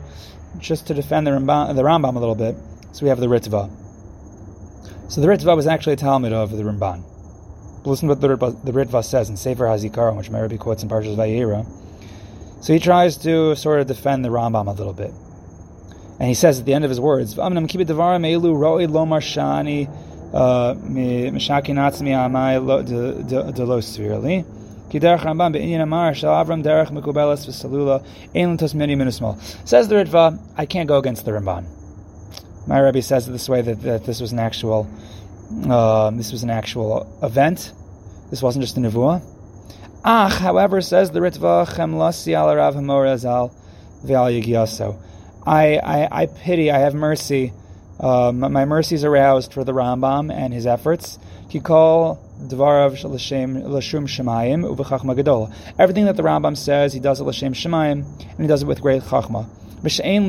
just 0.60 0.88
to 0.88 0.94
defend 0.94 1.28
the 1.28 1.32
Rambam, 1.32 1.76
the 1.76 1.82
Rambam 1.82 2.16
a 2.16 2.20
little 2.20 2.36
bit, 2.36 2.56
so 2.92 3.04
we 3.04 3.10
have 3.10 3.20
the 3.20 3.28
Ritva. 3.28 3.85
So 5.08 5.22
the 5.22 5.28
Ritva 5.28 5.56
was 5.56 5.68
actually 5.68 5.94
a 5.94 5.98
talmid 5.98 6.34
of 6.34 6.52
the 6.52 6.64
Ramban. 6.64 7.04
Listen 7.86 8.08
to 8.08 8.16
what 8.16 8.22
the 8.22 8.30
Ritva, 8.30 8.66
the 8.66 8.72
Ritva 8.72 9.04
says 9.04 9.30
in 9.30 9.38
Sefer 9.38 9.66
HaZikaron, 9.66 10.18
which 10.18 10.32
Mary 10.32 10.58
quotes 10.58 10.82
in 10.82 10.90
Parshas 10.90 11.16
Vayera. 11.16 11.66
So 12.64 12.74
he 12.74 12.80
tries 12.80 13.18
to 13.18 13.56
sort 13.56 13.82
of 13.82 13.88
defend 13.88 14.26
the 14.26 14.30
Rambam 14.30 14.68
a 14.68 14.72
little 14.72 14.94
bit. 14.94 15.12
And 16.20 16.28
he 16.28 16.34
says 16.34 16.60
at 16.60 16.66
the 16.66 16.74
end 16.74 16.84
of 16.86 16.90
his 16.90 17.00
words, 17.00 17.36
"Amnam 17.36 17.68
kibbet 17.68 17.86
devarim 17.86 18.26
elu 18.26 18.58
roi 18.58 18.88
lo 18.88 19.06
marshani 19.06 19.88
uh, 20.34 20.74
mishaki 20.74 21.74
natzmi 21.74 22.10
amai 22.10 23.56
de 23.56 23.66
lo 23.66 23.80
severely." 23.82 24.46
Says 24.88 25.02
the 29.88 29.96
Ritva, 29.96 30.40
I 30.58 30.66
can't 30.66 30.88
go 30.88 30.98
against 30.98 31.26
the 31.26 31.32
Ramban. 31.32 31.66
My 32.68 32.80
Rebbe 32.80 33.02
says 33.02 33.28
it 33.28 33.32
this 33.32 33.48
way 33.48 33.62
that, 33.62 33.82
that 33.84 34.06
this 34.06 34.20
was 34.20 34.32
an 34.32 34.40
actual 34.40 34.88
uh, 35.70 36.10
this 36.12 36.32
was 36.32 36.44
an 36.44 36.50
actual 36.50 37.20
event. 37.22 37.72
This 38.30 38.42
wasn't 38.42 38.64
just 38.64 38.78
a 38.78 38.80
nevuah. 38.80 39.22
Ach, 40.04 40.34
however, 40.34 40.82
says 40.82 41.12
the 41.12 41.20
Ritva, 41.20 41.68
Chemlasi 41.68 42.34
al 42.34 42.56
Rav 42.56 42.76
Hamorazal 42.76 43.54
Yigyaso. 44.04 45.02
I, 45.46 45.78
I, 45.78 46.22
I 46.24 46.26
pity, 46.26 46.72
I 46.72 46.80
have 46.80 46.94
mercy. 46.94 47.54
Uh, 48.00 48.32
my 48.32 48.66
mercy 48.66 48.96
is 48.96 49.04
aroused 49.04 49.54
for 49.54 49.64
the 49.64 49.72
Rambam 49.72 50.34
and 50.34 50.54
his 50.54 50.66
efforts. 50.68 51.18
Kikol 51.50 52.20
Dvarav 52.50 53.04
l'shem 53.04 53.64
l'shum 53.64 54.06
shemayim 54.08 54.76
uvechachma 54.76 55.16
gadol. 55.16 55.52
Everything 55.80 56.06
that 56.06 56.18
the 56.18 56.24
Rambam 56.24 56.58
says, 56.58 56.94
he 56.94 57.00
does 57.00 57.22
it 57.22 57.24
l'shem 57.24 57.54
shemayim, 57.54 58.04
and 58.32 58.40
he 58.40 58.48
does 58.48 58.64
it 58.64 58.68
with 58.68 58.82
great 58.82 59.04
chachma. 59.04 59.48
V'she'en 59.82 60.28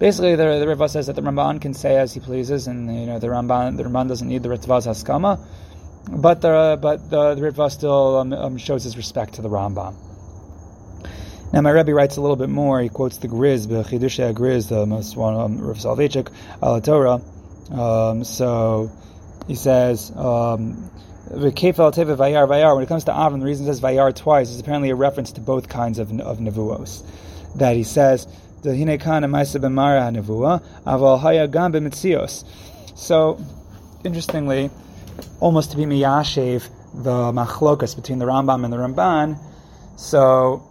Basically, 0.00 0.34
the, 0.34 0.58
the 0.58 0.66
Ritva 0.66 0.90
says 0.90 1.06
that 1.06 1.14
the 1.14 1.22
Ramban 1.22 1.60
can 1.60 1.72
say 1.72 1.96
as 1.96 2.12
he 2.12 2.18
pleases, 2.18 2.66
and 2.66 2.92
you 2.98 3.06
know 3.06 3.20
the 3.20 3.28
Ramban 3.28 3.76
the 3.76 3.84
Ramban 3.84 4.08
doesn't 4.08 4.26
need 4.26 4.42
the 4.42 4.48
Ritvaz 4.48 4.88
haskama, 4.88 5.38
but 6.10 6.40
the 6.40 6.76
but 6.82 7.08
the, 7.08 7.36
the 7.36 7.42
Ritva 7.42 7.70
still 7.70 8.18
um, 8.18 8.32
um, 8.32 8.58
shows 8.58 8.82
his 8.82 8.96
respect 8.96 9.34
to 9.34 9.42
the 9.42 9.48
Ramban. 9.48 9.94
Now, 11.52 11.60
my 11.60 11.70
Rebbe 11.70 11.94
writes 11.94 12.16
a 12.16 12.20
little 12.20 12.34
bit 12.34 12.48
more. 12.48 12.80
He 12.80 12.88
quotes 12.88 13.18
the 13.18 13.28
Griz, 13.28 13.68
the 13.68 13.84
Chidushei 13.84 14.34
Griz, 14.34 14.68
the 14.68 14.86
most 14.86 15.16
one, 15.16 15.36
um, 15.36 15.60
Rav 15.60 15.76
Soloveitchik, 15.76 16.32
Ala 16.60 16.80
Torah. 16.80 17.20
Um, 17.70 18.24
so 18.24 18.90
he 19.46 19.54
says, 19.54 20.10
um, 20.16 20.90
when 21.30 21.46
it 21.46 21.56
comes 22.88 23.04
to 23.04 23.12
Avram, 23.12 23.40
the 23.40 23.46
reason 23.46 23.66
it 23.66 23.68
says 23.68 23.80
Vayar 23.80 24.14
twice 24.14 24.50
is 24.50 24.60
apparently 24.60 24.90
a 24.90 24.94
reference 24.94 25.32
to 25.32 25.40
both 25.40 25.68
kinds 25.68 25.98
of, 25.98 26.10
of 26.20 26.38
Nevuos. 26.38 27.02
That 27.56 27.76
he 27.76 27.84
says. 27.84 28.26
So, 28.62 28.70
interestingly, 34.04 34.70
almost 35.40 35.70
to 35.70 35.76
be 35.76 35.84
miyashev 35.84 36.68
the 36.94 37.32
machlokas 37.32 37.96
between 37.96 38.18
the 38.18 38.24
Rambam 38.24 38.64
and 38.64 38.72
the 38.72 38.76
Ramban. 38.76 39.38
So 39.96 40.62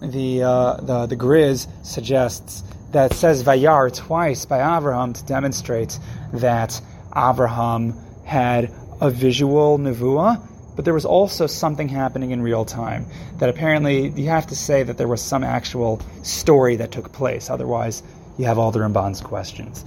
the 0.00 0.42
uh, 0.42 0.76
the 0.80 1.06
the 1.06 1.16
Griz 1.16 1.68
suggests 1.82 2.62
that 2.92 3.12
says 3.12 3.42
Vayar 3.42 3.94
twice 3.94 4.46
by 4.46 4.76
Abraham 4.76 5.12
to 5.12 5.24
demonstrate 5.26 5.98
that 6.32 6.80
Abraham 7.14 7.94
had 8.24 8.72
a 9.00 9.10
visual 9.10 9.78
nevuah, 9.78 10.40
but 10.76 10.84
there 10.84 10.94
was 10.94 11.04
also 11.04 11.46
something 11.46 11.88
happening 11.88 12.30
in 12.30 12.42
real 12.42 12.64
time. 12.64 13.06
That 13.38 13.48
apparently 13.48 14.08
you 14.10 14.28
have 14.28 14.46
to 14.48 14.56
say 14.56 14.82
that 14.82 14.96
there 14.96 15.08
was 15.08 15.22
some 15.22 15.44
actual 15.44 16.00
story 16.22 16.76
that 16.76 16.92
took 16.92 17.12
place. 17.12 17.50
Otherwise, 17.50 18.02
you 18.38 18.44
have 18.44 18.58
all 18.58 18.70
the 18.70 18.78
Ramban's 18.78 19.20
questions. 19.20 19.84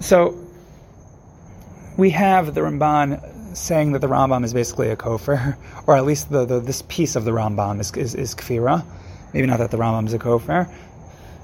So 0.00 0.38
we 1.96 2.10
have 2.10 2.54
the 2.54 2.60
Ramban 2.60 3.56
saying 3.56 3.92
that 3.92 4.00
the 4.00 4.06
Rambam 4.06 4.44
is 4.44 4.54
basically 4.54 4.90
a 4.90 4.96
kofir, 4.96 5.56
or 5.86 5.96
at 5.96 6.04
least 6.04 6.30
the, 6.30 6.44
the, 6.44 6.60
this 6.60 6.82
piece 6.82 7.16
of 7.16 7.24
the 7.24 7.32
Rambam 7.32 7.80
is, 7.80 7.92
is, 7.92 8.14
is 8.14 8.34
kfira. 8.34 8.84
Maybe 9.34 9.46
not 9.46 9.58
that 9.58 9.70
the 9.70 9.78
Rambam 9.78 10.06
is 10.06 10.14
a 10.14 10.18
kofar. 10.18 10.72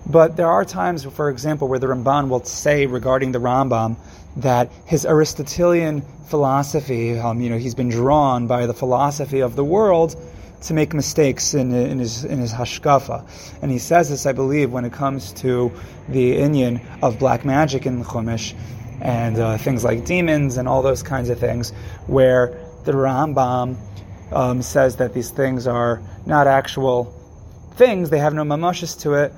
But 0.07 0.37
there 0.37 0.49
are 0.49 0.65
times, 0.65 1.05
for 1.05 1.31
example, 1.31 1.69
where 1.69 1.79
the 1.79 1.87
Ramban 1.87 2.29
will 2.29 2.45
say 2.45 2.87
regarding 2.87 3.33
the 3.33 3.39
Rambam 3.41 3.97
that 4.37 4.71
his 4.85 5.07
Aristotelian 5.07 6.03
philosophy, 6.27 7.19
um, 7.19 7.41
you 7.41 7.49
know, 7.49 7.59
he's 7.59 7.75
been 7.75 7.89
drawn 7.89 8.47
by 8.47 8.67
the 8.67 8.75
philosophy 8.75 9.41
of 9.41 9.57
the 9.57 9.65
world 9.65 10.17
to 10.63 10.75
make 10.75 10.95
mistakes 10.95 11.55
in, 11.55 11.75
in 11.75 11.99
his 11.99 12.25
in 12.25 12.39
his 12.39 12.53
hashkafa, 12.53 13.23
and 13.63 13.71
he 13.71 13.79
says 13.79 14.09
this, 14.09 14.25
I 14.25 14.33
believe, 14.33 14.73
when 14.73 14.85
it 14.85 14.93
comes 14.93 15.33
to 15.35 15.71
the 16.09 16.37
inyan 16.37 16.81
of 17.03 17.19
black 17.19 17.45
magic 17.45 17.85
in 17.85 17.99
the 17.99 18.05
Chumash 18.05 18.55
and 19.01 19.39
uh, 19.39 19.59
things 19.59 19.85
like 19.85 20.07
demons 20.07 20.57
and 20.57 20.67
all 20.67 20.83
those 20.83 21.03
kinds 21.03 21.29
of 21.29 21.39
things, 21.39 21.71
where 22.07 22.59
the 22.85 22.93
Rambam 22.93 23.77
um, 24.33 24.63
says 24.63 24.97
that 24.97 25.13
these 25.13 25.31
things 25.31 25.67
are 25.67 26.03
not 26.25 26.47
actual 26.47 27.13
things, 27.75 28.09
they 28.09 28.19
have 28.19 28.33
no 28.35 28.43
mamashis 28.43 28.99
to 29.03 29.15
it. 29.15 29.33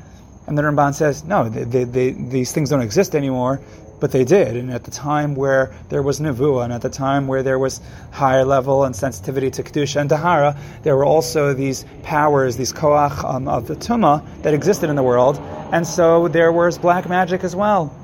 And 0.46 0.56
the 0.56 0.62
Ramban 0.62 0.94
says, 0.94 1.24
no, 1.24 1.48
they, 1.48 1.64
they, 1.64 1.84
they, 1.84 2.10
these 2.12 2.52
things 2.52 2.70
don't 2.70 2.82
exist 2.82 3.14
anymore, 3.14 3.60
but 3.98 4.12
they 4.12 4.24
did. 4.24 4.56
And 4.56 4.70
at 4.70 4.84
the 4.84 4.90
time 4.90 5.34
where 5.34 5.74
there 5.88 6.02
was 6.02 6.20
nevuah, 6.20 6.64
and 6.64 6.72
at 6.72 6.82
the 6.82 6.90
time 6.90 7.26
where 7.26 7.42
there 7.42 7.58
was 7.58 7.80
higher 8.12 8.44
level 8.44 8.84
and 8.84 8.94
sensitivity 8.94 9.50
to 9.52 9.62
kedusha 9.62 10.00
and 10.00 10.10
tahara, 10.10 10.56
there 10.82 10.96
were 10.96 11.04
also 11.04 11.54
these 11.54 11.84
powers, 12.02 12.56
these 12.56 12.72
koach 12.72 13.24
um, 13.24 13.48
of 13.48 13.66
the 13.66 13.74
tuma 13.74 14.22
that 14.42 14.54
existed 14.54 14.90
in 14.90 14.96
the 14.96 15.02
world, 15.02 15.38
and 15.72 15.86
so 15.86 16.28
there 16.28 16.52
was 16.52 16.78
black 16.78 17.08
magic 17.08 17.42
as 17.42 17.56
well. 17.56 17.94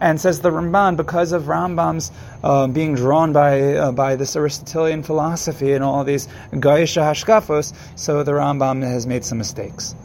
And 0.00 0.20
says 0.20 0.40
the 0.40 0.50
Ramban, 0.50 0.96
because 0.96 1.32
of 1.32 1.44
Rambam's 1.44 2.12
uh, 2.44 2.68
being 2.68 2.94
drawn 2.94 3.32
by 3.32 3.74
uh, 3.74 3.90
by 3.90 4.14
this 4.14 4.36
Aristotelian 4.36 5.02
philosophy 5.02 5.72
and 5.72 5.82
all 5.82 6.04
these 6.04 6.28
Gaisha 6.52 7.02
Hashkafos, 7.02 7.74
so 7.96 8.22
the 8.22 8.30
Rambam 8.30 8.82
has 8.84 9.08
made 9.08 9.24
some 9.24 9.38
mistakes. 9.38 9.96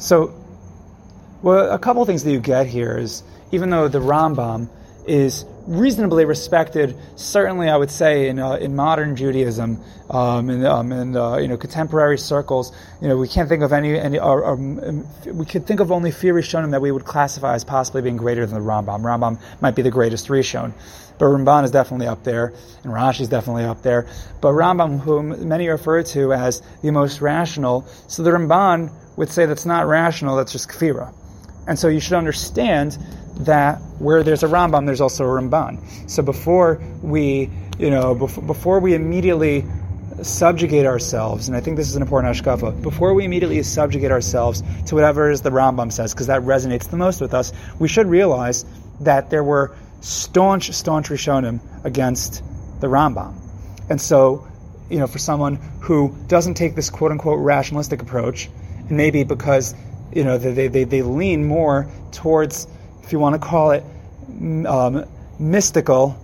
So, 0.00 0.34
well, 1.42 1.70
a 1.70 1.78
couple 1.78 2.04
things 2.06 2.24
that 2.24 2.32
you 2.32 2.40
get 2.40 2.66
here 2.66 2.98
is 2.98 3.22
even 3.52 3.70
though 3.70 3.88
the 3.88 4.00
Rambam 4.00 4.68
is 5.06 5.44
reasonably 5.66 6.24
respected. 6.24 6.96
Certainly, 7.16 7.68
I 7.68 7.76
would 7.76 7.90
say 7.90 8.28
in 8.28 8.38
uh, 8.38 8.54
in 8.54 8.76
modern 8.76 9.16
Judaism, 9.16 9.82
um, 10.10 10.50
in, 10.50 10.64
um, 10.64 10.92
in 10.92 11.16
uh, 11.16 11.36
you 11.36 11.48
know 11.48 11.56
contemporary 11.56 12.18
circles, 12.18 12.72
you 13.00 13.08
know 13.08 13.16
we 13.16 13.28
can't 13.28 13.48
think 13.48 13.62
of 13.62 13.72
any 13.72 13.98
any. 13.98 14.18
Or, 14.18 14.44
or, 14.44 14.54
um, 14.54 15.06
we 15.26 15.46
could 15.46 15.66
think 15.66 15.80
of 15.80 15.92
only 15.92 16.10
few 16.10 16.32
Rishonim 16.32 16.70
that 16.72 16.80
we 16.80 16.92
would 16.92 17.04
classify 17.04 17.54
as 17.54 17.64
possibly 17.64 18.02
being 18.02 18.16
greater 18.16 18.46
than 18.46 18.54
the 18.54 18.64
Rambam. 18.64 19.00
Rambam 19.00 19.40
might 19.60 19.74
be 19.74 19.82
the 19.82 19.90
greatest 19.90 20.28
Rishon. 20.28 20.72
But 21.18 21.26
Ramban 21.26 21.64
is 21.64 21.70
definitely 21.70 22.06
up 22.06 22.24
there, 22.24 22.54
and 22.82 22.94
Rashi 22.94 23.20
is 23.20 23.28
definitely 23.28 23.64
up 23.64 23.82
there. 23.82 24.06
But 24.40 24.52
Rambam, 24.52 25.00
whom 25.00 25.48
many 25.48 25.68
refer 25.68 26.02
to 26.02 26.32
as 26.32 26.62
the 26.80 26.90
most 26.92 27.20
rational, 27.20 27.86
so 28.08 28.22
the 28.22 28.30
Ramban 28.30 28.90
would 29.20 29.30
say 29.30 29.44
that's 29.44 29.66
not 29.66 29.86
rational, 29.86 30.34
that's 30.34 30.50
just 30.50 30.70
kfira. 30.70 31.12
And 31.68 31.78
so 31.78 31.88
you 31.88 32.00
should 32.00 32.14
understand 32.14 32.96
that 33.40 33.76
where 33.98 34.22
there's 34.22 34.42
a 34.42 34.46
Rambam, 34.46 34.86
there's 34.86 35.02
also 35.02 35.24
a 35.24 35.28
Ramban. 35.28 36.10
So 36.10 36.22
before 36.22 36.82
we, 37.02 37.50
you 37.78 37.90
know, 37.90 38.14
before, 38.14 38.42
before 38.42 38.80
we 38.80 38.94
immediately 38.94 39.66
subjugate 40.22 40.86
ourselves, 40.86 41.48
and 41.48 41.56
I 41.56 41.60
think 41.60 41.76
this 41.76 41.86
is 41.86 41.96
an 41.96 42.02
important 42.02 42.34
hashkafa, 42.34 42.80
before 42.80 43.12
we 43.12 43.26
immediately 43.26 43.62
subjugate 43.62 44.10
ourselves 44.10 44.62
to 44.86 44.94
whatever 44.94 45.30
is 45.30 45.42
the 45.42 45.50
Rambam 45.50 45.92
says, 45.92 46.14
because 46.14 46.28
that 46.28 46.40
resonates 46.40 46.88
the 46.88 46.96
most 46.96 47.20
with 47.20 47.34
us, 47.34 47.52
we 47.78 47.88
should 47.88 48.06
realize 48.06 48.64
that 49.00 49.28
there 49.28 49.44
were 49.44 49.76
staunch, 50.00 50.72
staunch 50.72 51.10
Rishonim 51.10 51.60
against 51.84 52.42
the 52.80 52.86
Rambam. 52.86 53.34
And 53.90 54.00
so, 54.00 54.48
you 54.88 54.98
know, 54.98 55.06
for 55.06 55.18
someone 55.18 55.56
who 55.82 56.16
doesn't 56.26 56.54
take 56.54 56.74
this 56.74 56.88
quote 56.88 57.10
unquote 57.10 57.38
rationalistic 57.40 58.00
approach, 58.00 58.48
maybe 58.90 59.24
because, 59.24 59.74
you 60.12 60.24
know, 60.24 60.38
they, 60.38 60.68
they, 60.68 60.84
they 60.84 61.02
lean 61.02 61.44
more 61.46 61.90
towards 62.12 62.66
if 63.02 63.12
you 63.12 63.18
want 63.18 63.40
to 63.40 63.40
call 63.40 63.72
it 63.72 63.84
um, 64.66 65.04
mystical, 65.38 66.16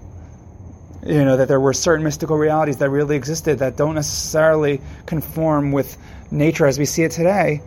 you 1.05 1.25
know, 1.25 1.37
that 1.37 1.49
there 1.49 1.61
were 1.61 1.73
certain 1.73 2.05
mystical 2.05 2.37
realities 2.37 2.77
that 2.79 2.91
really 2.91 3.17
existed 3.17 3.59
that 3.61 3.77
don't 3.77 3.95
necessarily 3.95 4.81
conform 5.07 5.73
with 5.73 5.97
nature 6.31 6.67
as 6.67 6.79
we 6.79 6.85
see 6.85 7.03
it 7.03 7.13
today. 7.13 7.61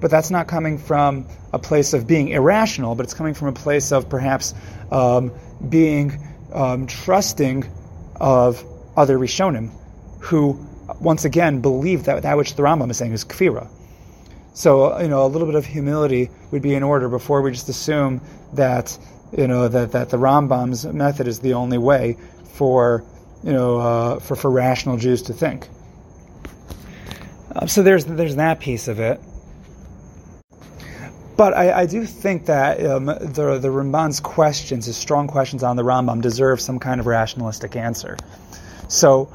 But 0.00 0.10
that's 0.10 0.30
not 0.30 0.46
coming 0.46 0.78
from 0.78 1.26
a 1.52 1.58
place 1.58 1.92
of 1.92 2.06
being 2.06 2.28
irrational, 2.28 2.94
but 2.94 3.04
it's 3.04 3.14
coming 3.14 3.34
from 3.34 3.48
a 3.48 3.52
place 3.52 3.90
of 3.90 4.08
perhaps 4.08 4.54
um, 4.92 5.32
being 5.68 6.22
um, 6.52 6.86
trusting 6.86 7.64
of 8.20 8.64
other 8.96 9.18
Rishonim 9.18 9.70
who, 10.20 10.66
once 11.00 11.24
again, 11.24 11.60
believe 11.60 12.04
that 12.04 12.22
that 12.22 12.36
which 12.36 12.54
the 12.54 12.62
Rambam 12.62 12.90
is 12.90 12.98
saying 12.98 13.12
is 13.12 13.24
kfira. 13.24 13.68
So, 14.58 14.98
you 14.98 15.06
know, 15.06 15.24
a 15.24 15.28
little 15.28 15.46
bit 15.46 15.54
of 15.54 15.64
humility 15.64 16.30
would 16.50 16.62
be 16.62 16.74
in 16.74 16.82
order 16.82 17.08
before 17.08 17.42
we 17.42 17.52
just 17.52 17.68
assume 17.68 18.20
that 18.54 18.98
you 19.30 19.46
know 19.46 19.68
that, 19.68 19.92
that 19.92 20.10
the 20.10 20.16
Rambam's 20.16 20.84
method 20.84 21.28
is 21.28 21.38
the 21.38 21.54
only 21.54 21.78
way 21.78 22.16
for 22.54 23.04
you 23.44 23.52
know 23.52 23.78
uh, 23.78 24.18
for 24.18 24.34
for 24.34 24.50
rational 24.50 24.96
Jews 24.96 25.22
to 25.22 25.32
think. 25.32 25.68
Uh, 27.54 27.68
so 27.68 27.84
there's 27.84 28.04
there's 28.06 28.34
that 28.34 28.58
piece 28.58 28.88
of 28.88 28.98
it. 28.98 29.20
But 31.36 31.54
I, 31.54 31.82
I 31.82 31.86
do 31.86 32.04
think 32.04 32.46
that 32.46 32.84
um, 32.84 33.06
the 33.06 33.60
the 33.60 33.68
Ramban's 33.68 34.18
questions, 34.18 34.86
his 34.86 34.96
strong 34.96 35.28
questions 35.28 35.62
on 35.62 35.76
the 35.76 35.84
Rambam, 35.84 36.20
deserve 36.20 36.60
some 36.60 36.80
kind 36.80 36.98
of 36.98 37.06
rationalistic 37.06 37.76
answer. 37.76 38.16
So, 38.88 39.26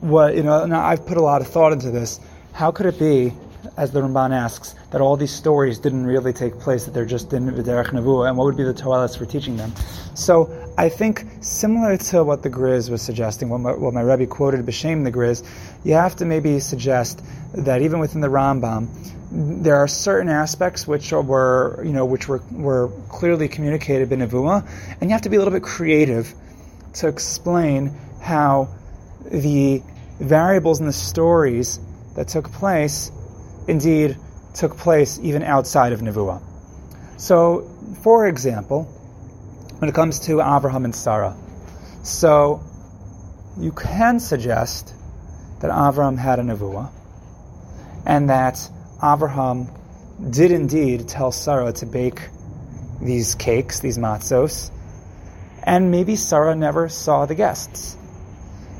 what 0.00 0.34
you 0.34 0.42
know, 0.42 0.66
now 0.66 0.84
I've 0.84 1.06
put 1.06 1.16
a 1.16 1.22
lot 1.22 1.42
of 1.42 1.46
thought 1.46 1.72
into 1.72 1.92
this. 1.92 2.18
How 2.54 2.72
could 2.72 2.86
it 2.86 2.98
be 2.98 3.32
as 3.76 3.90
the 3.90 4.00
Ramban 4.00 4.32
asks, 4.34 4.74
that 4.90 5.00
all 5.00 5.16
these 5.16 5.30
stories 5.30 5.78
didn't 5.78 6.06
really 6.06 6.32
take 6.32 6.58
place, 6.58 6.86
that 6.86 6.94
they're 6.94 7.04
just 7.04 7.32
in 7.32 7.50
V'derech 7.50 7.88
Nevuah, 7.88 8.28
and 8.28 8.36
what 8.38 8.44
would 8.44 8.56
be 8.56 8.62
the 8.62 8.72
toelas 8.72 9.16
for 9.16 9.26
teaching 9.26 9.56
them? 9.56 9.72
So 10.14 10.50
I 10.78 10.88
think 10.88 11.26
similar 11.40 11.96
to 11.96 12.24
what 12.24 12.42
the 12.42 12.48
Griz 12.48 12.90
was 12.90 13.02
suggesting, 13.02 13.50
what 13.50 13.58
my, 13.60 13.72
what 13.72 13.92
my 13.92 14.00
Rebbe 14.00 14.26
quoted 14.26 14.64
B'Shem 14.64 15.04
the 15.04 15.10
Griz, 15.10 15.42
you 15.84 15.94
have 15.94 16.16
to 16.16 16.24
maybe 16.24 16.58
suggest 16.60 17.22
that 17.54 17.82
even 17.82 18.00
within 18.00 18.20
the 18.22 18.28
Rambam, 18.28 18.88
there 19.30 19.76
are 19.76 19.88
certain 19.88 20.30
aspects 20.30 20.86
which 20.86 21.12
were, 21.12 21.82
you 21.84 21.92
know, 21.92 22.06
which 22.06 22.28
were, 22.28 22.40
were 22.52 22.90
clearly 23.08 23.48
communicated 23.48 24.10
in 24.12 24.20
Nevuah, 24.20 24.66
and 25.00 25.10
you 25.10 25.12
have 25.12 25.22
to 25.22 25.28
be 25.28 25.36
a 25.36 25.38
little 25.38 25.52
bit 25.52 25.62
creative 25.62 26.32
to 26.94 27.08
explain 27.08 27.94
how 28.22 28.68
the 29.30 29.82
variables 30.18 30.80
in 30.80 30.86
the 30.86 30.92
stories 30.92 31.78
that 32.14 32.28
took 32.28 32.50
place 32.52 33.10
indeed 33.68 34.16
took 34.54 34.76
place 34.76 35.18
even 35.22 35.42
outside 35.42 35.92
of 35.92 36.00
Nevuah. 36.00 36.40
So, 37.18 37.68
for 38.02 38.26
example, 38.26 38.84
when 39.78 39.88
it 39.88 39.94
comes 39.94 40.20
to 40.20 40.40
Abraham 40.40 40.84
and 40.84 40.94
Sarah, 40.94 41.36
so 42.02 42.62
you 43.58 43.72
can 43.72 44.20
suggest 44.20 44.94
that 45.60 45.70
Abraham 45.70 46.16
had 46.16 46.38
a 46.38 46.42
Nevuah, 46.42 46.90
and 48.06 48.30
that 48.30 48.70
Abraham 49.02 49.68
did 50.30 50.50
indeed 50.52 51.08
tell 51.08 51.32
Sarah 51.32 51.72
to 51.72 51.86
bake 51.86 52.28
these 53.02 53.34
cakes, 53.34 53.80
these 53.80 53.98
matzos, 53.98 54.70
and 55.62 55.90
maybe 55.90 56.16
Sarah 56.16 56.54
never 56.54 56.88
saw 56.88 57.26
the 57.26 57.34
guests. 57.34 57.96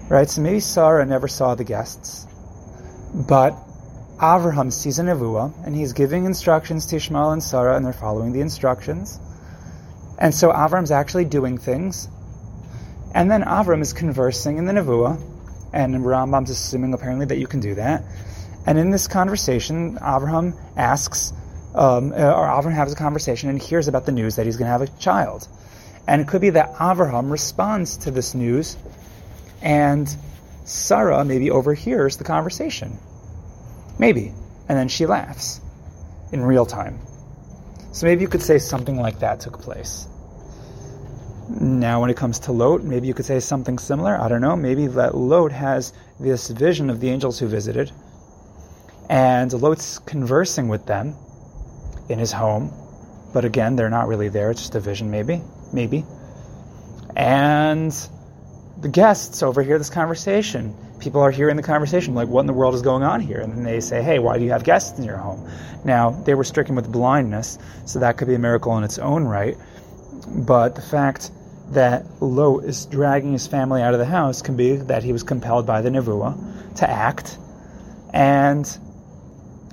Right? 0.08 0.28
So 0.30 0.40
maybe 0.40 0.60
Sarah 0.60 1.04
never 1.04 1.26
saw 1.26 1.54
the 1.56 1.64
guests, 1.64 2.26
but 3.12 3.58
Avraham 4.18 4.72
sees 4.72 4.98
a 4.98 5.02
nevuah, 5.02 5.66
and 5.66 5.76
he's 5.76 5.92
giving 5.92 6.24
instructions 6.24 6.86
to 6.86 6.96
Ishmael 6.96 7.32
and 7.32 7.42
Sarah, 7.42 7.76
and 7.76 7.84
they're 7.84 7.92
following 7.92 8.32
the 8.32 8.40
instructions. 8.40 9.20
And 10.18 10.34
so 10.34 10.50
Avram's 10.50 10.90
actually 10.90 11.26
doing 11.26 11.58
things. 11.58 12.08
And 13.14 13.30
then 13.30 13.42
Avram 13.42 13.82
is 13.82 13.92
conversing 13.92 14.56
in 14.56 14.64
the 14.64 14.72
nevuah, 14.72 15.20
and 15.74 15.96
Rambam's 15.96 16.48
assuming 16.48 16.94
apparently 16.94 17.26
that 17.26 17.36
you 17.36 17.46
can 17.46 17.60
do 17.60 17.74
that. 17.74 18.04
And 18.66 18.78
in 18.78 18.90
this 18.90 19.06
conversation, 19.06 19.98
Avraham 19.98 20.58
asks, 20.76 21.32
um, 21.74 22.12
uh, 22.12 22.16
or 22.16 22.46
Avram 22.46 22.72
has 22.72 22.92
a 22.92 22.96
conversation 22.96 23.50
and 23.50 23.60
hears 23.60 23.86
about 23.86 24.06
the 24.06 24.12
news 24.12 24.36
that 24.36 24.46
he's 24.46 24.56
going 24.56 24.66
to 24.66 24.72
have 24.72 24.82
a 24.82 24.98
child. 24.98 25.46
And 26.06 26.22
it 26.22 26.28
could 26.28 26.40
be 26.40 26.50
that 26.50 26.72
Avraham 26.74 27.30
responds 27.30 27.98
to 27.98 28.10
this 28.10 28.34
news, 28.34 28.78
and 29.60 30.08
Sarah 30.64 31.22
maybe 31.24 31.50
overhears 31.50 32.16
the 32.16 32.24
conversation. 32.24 32.98
Maybe. 33.98 34.32
And 34.68 34.78
then 34.78 34.88
she 34.88 35.06
laughs 35.06 35.60
in 36.32 36.42
real 36.42 36.66
time. 36.66 36.98
So 37.92 38.06
maybe 38.06 38.22
you 38.22 38.28
could 38.28 38.42
say 38.42 38.58
something 38.58 39.00
like 39.00 39.20
that 39.20 39.40
took 39.40 39.60
place. 39.60 40.06
Now, 41.48 42.00
when 42.00 42.10
it 42.10 42.16
comes 42.16 42.40
to 42.40 42.52
Lot, 42.52 42.82
maybe 42.82 43.06
you 43.06 43.14
could 43.14 43.24
say 43.24 43.38
something 43.38 43.78
similar. 43.78 44.20
I 44.20 44.28
don't 44.28 44.40
know. 44.40 44.56
Maybe 44.56 44.88
that 44.88 45.14
Lot 45.14 45.52
has 45.52 45.92
this 46.18 46.48
vision 46.48 46.90
of 46.90 46.98
the 47.00 47.08
angels 47.08 47.38
who 47.38 47.46
visited, 47.46 47.92
and 49.08 49.52
Lot's 49.52 50.00
conversing 50.00 50.66
with 50.66 50.86
them 50.86 51.14
in 52.08 52.18
his 52.18 52.32
home. 52.32 52.72
But 53.32 53.44
again, 53.44 53.76
they're 53.76 53.90
not 53.90 54.08
really 54.08 54.28
there. 54.28 54.50
It's 54.50 54.62
just 54.62 54.74
a 54.74 54.80
vision, 54.80 55.10
maybe. 55.10 55.40
Maybe. 55.72 56.04
And 57.14 57.92
the 58.80 58.88
guests 58.88 59.42
overhear 59.42 59.78
this 59.78 59.90
conversation 59.90 60.76
people 61.06 61.20
are 61.20 61.30
hearing 61.30 61.54
the 61.54 61.62
conversation, 61.62 62.16
like, 62.16 62.26
what 62.26 62.40
in 62.40 62.46
the 62.48 62.52
world 62.52 62.74
is 62.74 62.82
going 62.82 63.04
on 63.04 63.20
here? 63.20 63.38
And 63.38 63.52
then 63.52 63.62
they 63.62 63.78
say, 63.78 64.02
hey, 64.02 64.18
why 64.18 64.38
do 64.38 64.44
you 64.44 64.50
have 64.50 64.64
guests 64.64 64.98
in 64.98 65.04
your 65.04 65.16
home? 65.16 65.48
Now, 65.84 66.10
they 66.10 66.34
were 66.34 66.42
stricken 66.42 66.74
with 66.74 66.90
blindness, 66.90 67.58
so 67.84 68.00
that 68.00 68.16
could 68.16 68.26
be 68.26 68.34
a 68.34 68.40
miracle 68.40 68.76
in 68.76 68.82
its 68.82 68.98
own 68.98 69.22
right. 69.22 69.56
But 70.26 70.74
the 70.74 70.82
fact 70.82 71.30
that 71.70 72.04
Lot 72.20 72.64
is 72.64 72.86
dragging 72.86 73.32
his 73.32 73.46
family 73.46 73.82
out 73.82 73.94
of 73.94 74.00
the 74.00 74.04
house 74.04 74.42
can 74.42 74.56
be 74.56 74.74
that 74.74 75.04
he 75.04 75.12
was 75.12 75.22
compelled 75.22 75.64
by 75.64 75.80
the 75.80 75.90
Nevuah 75.90 76.74
to 76.78 76.90
act. 76.90 77.38
And 78.12 78.66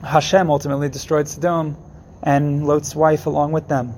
Hashem 0.03 0.51
ultimately 0.51 0.89
destroyed 0.89 1.27
Sodom 1.27 1.77
and 2.21 2.67
Lot's 2.67 2.95
wife 2.95 3.25
along 3.25 3.53
with 3.53 3.67
them. 3.67 3.95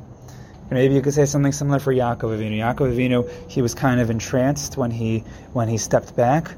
Maybe 0.71 0.95
you 0.95 1.01
could 1.01 1.13
say 1.13 1.25
something 1.25 1.51
similar 1.51 1.79
for 1.79 1.93
Yaakov 1.93 2.37
Avinu. 2.37 2.57
Yaakov 2.57 2.95
Avinu, 2.95 3.29
he 3.51 3.61
was 3.61 3.73
kind 3.73 3.99
of 3.99 4.09
entranced 4.09 4.77
when 4.77 4.89
he 4.89 5.19
when 5.51 5.67
he 5.67 5.77
stepped 5.77 6.15
back 6.15 6.55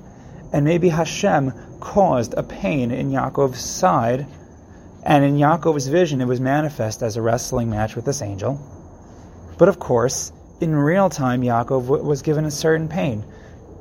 and 0.54 0.66
maybe 0.66 0.90
Hashem 0.90 1.54
caused 1.80 2.34
a 2.34 2.44
pain 2.44 2.92
in 2.92 3.12
Yaakov's 3.12 3.64
side, 3.64 4.26
and 5.04 5.24
in 5.24 5.36
Yaakov's 5.36 5.88
vision 5.88 6.22
it 6.22 6.26
was 6.26 6.40
manifest 6.40 7.02
as 7.02 7.18
a 7.18 7.22
wrestling 7.22 7.70
match 7.70 7.96
with 7.96 8.06
this 8.06 8.22
angel. 8.22 8.60
But 9.58 9.70
of 9.70 9.80
course, 9.80 10.32
in 10.60 10.76
real 10.76 11.10
time, 11.10 11.42
Yaakov 11.42 11.84
w- 11.84 12.04
was 12.04 12.22
given 12.22 12.46
a 12.46 12.52
certain 12.52 12.88
pain. 12.88 13.24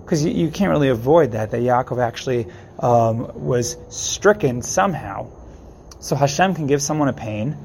Because 0.05 0.25
you, 0.25 0.31
you, 0.31 0.51
can't 0.51 0.71
really 0.71 0.89
avoid 0.89 1.33
that, 1.33 1.51
that 1.51 1.61
Yaakov 1.61 2.01
actually 2.01 2.47
um, 2.79 3.31
was 3.35 3.77
stricken 3.89 4.63
somehow. 4.63 5.27
So 6.01 6.15
Hashem 6.15 6.55
can 6.55 6.67
give 6.67 6.81
someone 6.81 7.09
a 7.09 7.13
pain, 7.13 7.57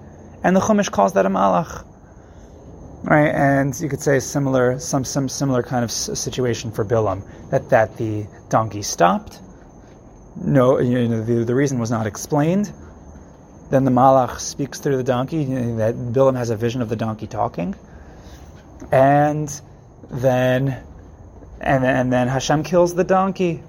and 0.43 0.55
the 0.55 0.59
Chumash 0.59 0.89
calls 0.89 1.13
that 1.13 1.25
a 1.25 1.29
malach 1.29 1.85
right? 3.03 3.29
And 3.29 3.77
you 3.79 3.89
could 3.89 4.01
say 4.01 4.19
similar, 4.19 4.79
some 4.79 5.03
some 5.03 5.29
similar 5.29 5.63
kind 5.63 5.83
of 5.83 5.91
situation 5.91 6.71
for 6.71 6.85
Bilam 6.85 7.23
that 7.49 7.69
that 7.69 7.97
the 7.97 8.25
donkey 8.49 8.81
stopped. 8.81 9.39
No, 10.35 10.79
you 10.79 11.07
know, 11.07 11.23
the, 11.23 11.43
the 11.43 11.55
reason 11.55 11.79
was 11.79 11.91
not 11.91 12.07
explained. 12.07 12.71
Then 13.69 13.85
the 13.85 13.91
Malach 13.91 14.39
speaks 14.39 14.79
through 14.79 14.97
the 14.97 15.03
donkey. 15.03 15.43
You 15.43 15.59
know, 15.59 15.75
that 15.77 15.95
Bilam 15.95 16.35
has 16.37 16.49
a 16.49 16.55
vision 16.55 16.81
of 16.81 16.89
the 16.89 16.95
donkey 16.95 17.27
talking, 17.27 17.75
and 18.91 19.49
then 20.09 20.83
and 21.59 21.85
and 21.85 22.11
then 22.11 22.27
Hashem 22.27 22.63
kills 22.63 22.93
the 22.93 23.03
donkey. 23.03 23.63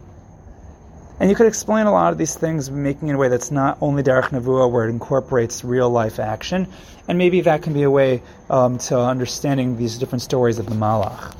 And 1.23 1.31
you 1.31 1.37
could 1.37 1.47
explain 1.47 1.87
a 1.87 1.93
lot 1.93 2.13
of 2.13 2.19
these 2.19 2.35
things, 2.35 2.69
making 2.69 3.07
it 3.07 3.15
a 3.15 3.17
way 3.17 3.29
that's 3.29 3.53
not 3.53 3.79
only 3.81 4.03
Derech 4.03 4.31
Nevuah, 4.31 4.69
where 4.69 4.89
it 4.89 4.91
incorporates 4.91 5.63
real 5.63 5.89
life 5.89 6.19
action, 6.19 6.67
and 7.07 7.17
maybe 7.17 7.43
that 7.43 7.63
can 7.63 7.73
be 7.73 7.85
a 7.85 7.91
way 7.93 8.25
um, 8.51 8.79
to 8.79 8.99
understanding 8.99 9.77
these 9.77 9.99
different 9.99 10.23
stories 10.23 10.59
of 10.59 10.67
the 10.67 10.75
Malach. 10.75 11.37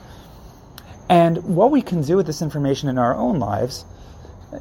And 1.09 1.57
what 1.57 1.73
we 1.73 1.83
can 1.83 2.03
do 2.03 2.15
with 2.15 2.27
this 2.27 2.43
information 2.43 2.91
in 2.91 2.97
our 2.97 3.13
own 3.13 3.41
lives, 3.41 3.85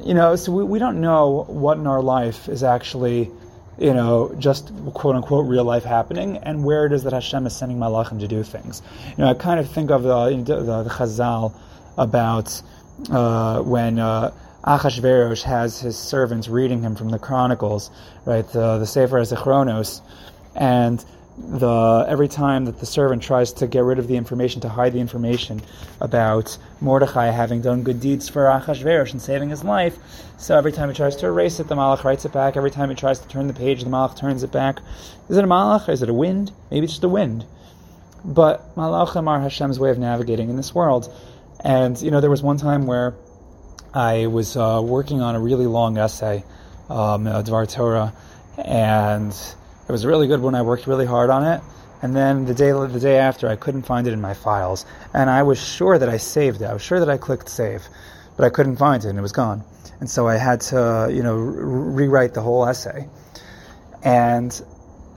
you 0.04 0.12
know, 0.12 0.34
so 0.34 0.50
we, 0.50 0.64
we 0.64 0.80
don't 0.80 1.00
know 1.00 1.44
what 1.46 1.78
in 1.78 1.86
our 1.86 2.02
life 2.02 2.48
is 2.48 2.64
actually, 2.64 3.30
you 3.78 3.94
know, 3.94 4.34
just 4.40 4.72
quote 4.92 5.14
unquote 5.14 5.46
real 5.46 5.62
life 5.62 5.84
happening, 5.84 6.38
and 6.38 6.64
where 6.64 6.84
it 6.84 6.92
is 6.92 7.04
that 7.04 7.12
Hashem 7.12 7.46
is 7.46 7.54
sending 7.54 7.78
Malachim 7.78 8.18
to 8.18 8.26
do 8.26 8.42
things. 8.42 8.82
You 9.10 9.22
know, 9.22 9.30
I 9.30 9.34
kind 9.34 9.60
of 9.60 9.70
think 9.70 9.92
of 9.92 10.02
the, 10.02 10.30
the, 10.42 10.82
the 10.82 10.90
Chazal 10.90 11.54
about 11.96 12.60
uh, 13.08 13.62
when. 13.62 14.00
Uh, 14.00 14.34
Achashverosh 14.64 15.42
has 15.42 15.80
his 15.80 15.98
servants 15.98 16.48
reading 16.48 16.82
him 16.82 16.94
from 16.94 17.08
the 17.08 17.18
Chronicles, 17.18 17.90
right? 18.24 18.46
The, 18.48 18.78
the 18.78 18.86
Sefer 18.86 19.20
Zichronos, 19.20 20.00
and 20.54 21.04
the 21.38 22.04
every 22.08 22.28
time 22.28 22.66
that 22.66 22.78
the 22.78 22.86
servant 22.86 23.22
tries 23.22 23.52
to 23.54 23.66
get 23.66 23.82
rid 23.82 23.98
of 23.98 24.06
the 24.06 24.16
information, 24.16 24.60
to 24.60 24.68
hide 24.68 24.92
the 24.92 25.00
information 25.00 25.62
about 26.00 26.56
Mordechai 26.80 27.26
having 27.30 27.62
done 27.62 27.82
good 27.82 28.00
deeds 28.00 28.28
for 28.28 28.42
Achashverosh 28.44 29.12
and 29.12 29.20
saving 29.20 29.48
his 29.48 29.64
life, 29.64 29.96
so 30.42 30.56
every 30.56 30.72
time 30.72 30.88
he 30.88 30.94
tries 30.94 31.16
to 31.16 31.26
erase 31.26 31.60
it, 31.60 31.68
the 31.68 31.74
Malach 31.74 32.04
writes 32.04 32.24
it 32.24 32.32
back. 32.32 32.56
Every 32.56 32.70
time 32.70 32.88
he 32.88 32.96
tries 32.96 33.20
to 33.20 33.28
turn 33.28 33.46
the 33.46 33.54
page, 33.54 33.84
the 33.84 33.90
Malach 33.90 34.16
turns 34.16 34.42
it 34.42 34.52
back. 34.52 34.80
Is 35.28 35.36
it 35.36 35.44
a 35.44 35.46
Malach? 35.46 35.88
Is 35.88 36.02
it 36.02 36.08
a 36.08 36.14
wind? 36.14 36.50
Maybe 36.70 36.84
it's 36.84 36.94
just 36.94 37.04
a 37.04 37.08
wind. 37.08 37.44
But 38.24 38.74
Malachim 38.76 39.28
are 39.28 39.40
Hashem's 39.40 39.78
way 39.78 39.90
of 39.90 39.98
navigating 39.98 40.50
in 40.50 40.56
this 40.56 40.74
world. 40.74 41.12
And, 41.64 42.00
you 42.02 42.10
know, 42.10 42.20
there 42.20 42.30
was 42.30 42.42
one 42.42 42.56
time 42.56 42.86
where 42.86 43.14
I 43.94 44.26
was 44.26 44.56
uh, 44.56 44.80
working 44.82 45.20
on 45.20 45.34
a 45.34 45.40
really 45.40 45.66
long 45.66 45.98
essay, 45.98 46.44
um, 46.88 47.24
Dvar 47.24 47.70
Torah, 47.70 48.14
and 48.56 49.32
it 49.32 49.92
was 49.92 50.06
really 50.06 50.26
good 50.26 50.40
when 50.40 50.54
I 50.54 50.62
worked 50.62 50.86
really 50.86 51.06
hard 51.06 51.30
on 51.30 51.44
it. 51.44 51.60
And 52.00 52.16
then 52.16 52.46
the 52.46 52.54
day 52.54 52.72
the 52.72 53.00
day 53.00 53.18
after, 53.18 53.48
I 53.48 53.56
couldn't 53.56 53.82
find 53.82 54.06
it 54.06 54.12
in 54.12 54.20
my 54.20 54.34
files, 54.34 54.86
and 55.12 55.28
I 55.30 55.42
was 55.42 55.62
sure 55.62 55.98
that 55.98 56.08
I 56.08 56.16
saved 56.16 56.62
it. 56.62 56.64
I 56.64 56.72
was 56.72 56.82
sure 56.82 57.00
that 57.00 57.08
I 57.10 57.18
clicked 57.18 57.48
save, 57.48 57.82
but 58.36 58.44
I 58.44 58.50
couldn't 58.50 58.76
find 58.76 59.04
it, 59.04 59.08
and 59.08 59.18
it 59.18 59.22
was 59.22 59.32
gone. 59.32 59.62
And 60.00 60.10
so 60.10 60.26
I 60.26 60.36
had 60.36 60.62
to, 60.72 61.08
you 61.12 61.22
know, 61.22 61.36
re- 61.36 62.06
rewrite 62.06 62.34
the 62.34 62.40
whole 62.40 62.66
essay. 62.66 63.08
And 64.02 64.60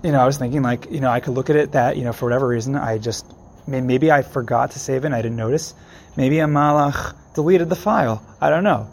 you 0.03 0.11
know, 0.11 0.19
I 0.19 0.25
was 0.27 0.37
thinking 0.37 0.61
like, 0.61 0.91
you 0.91 0.99
know, 0.99 1.09
I 1.09 1.19
could 1.19 1.33
look 1.33 1.49
at 1.49 1.55
it 1.55 1.71
that, 1.71 1.97
you 1.97 2.03
know, 2.03 2.13
for 2.13 2.25
whatever 2.25 2.47
reason, 2.47 2.75
I 2.75 2.99
just 2.99 3.25
maybe 3.65 4.11
I 4.11 4.21
forgot 4.21 4.71
to 4.71 4.79
save 4.79 5.03
it 5.03 5.07
and 5.07 5.15
I 5.15 5.23
didn't 5.23 5.37
notice. 5.37 5.73
Maybe 6.15 6.37
a 6.39 6.45
malach 6.45 7.15
deleted 7.35 7.69
the 7.69 7.75
file. 7.75 8.25
I 8.41 8.49
don't 8.49 8.63
know. 8.63 8.87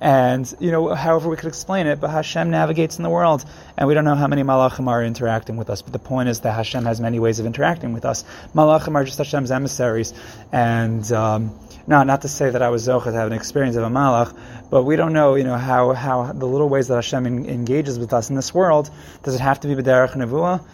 And, 0.00 0.52
you 0.58 0.72
know, 0.72 0.92
however 0.92 1.28
we 1.28 1.36
could 1.36 1.46
explain 1.46 1.86
it, 1.86 2.00
but 2.00 2.10
Hashem 2.10 2.50
navigates 2.50 2.96
in 2.96 3.04
the 3.04 3.08
world, 3.08 3.44
and 3.76 3.86
we 3.86 3.94
don't 3.94 4.04
know 4.04 4.16
how 4.16 4.26
many 4.26 4.42
malachim 4.42 4.88
are 4.88 5.04
interacting 5.04 5.56
with 5.56 5.70
us. 5.70 5.80
But 5.80 5.92
the 5.92 6.00
point 6.00 6.28
is 6.28 6.40
that 6.40 6.52
Hashem 6.52 6.84
has 6.86 7.00
many 7.00 7.20
ways 7.20 7.38
of 7.38 7.46
interacting 7.46 7.92
with 7.92 8.04
us. 8.04 8.24
Malachim 8.52 8.96
are 8.96 9.04
just 9.04 9.18
Hashem's 9.18 9.52
emissaries, 9.52 10.12
and 10.50 11.04
um, 11.12 11.56
not 11.86 12.08
not 12.08 12.22
to 12.22 12.28
say 12.28 12.50
that 12.50 12.62
I 12.62 12.70
was 12.70 12.88
zochah 12.88 13.04
to 13.04 13.12
have 13.12 13.28
an 13.28 13.32
experience 13.32 13.76
of 13.76 13.84
a 13.84 13.90
malach, 13.90 14.36
but 14.70 14.82
we 14.82 14.96
don't 14.96 15.12
know, 15.12 15.36
you 15.36 15.44
know, 15.44 15.56
how 15.56 15.92
how 15.92 16.32
the 16.32 16.46
little 16.46 16.68
ways 16.68 16.88
that 16.88 16.96
Hashem 16.96 17.24
en- 17.24 17.46
engages 17.46 17.96
with 17.96 18.12
us 18.12 18.28
in 18.28 18.34
this 18.34 18.52
world. 18.52 18.90
Does 19.22 19.36
it 19.36 19.40
have 19.40 19.60
to 19.60 19.68
be 19.68 19.76
b'derech 19.80 20.14
nevuah? 20.14 20.64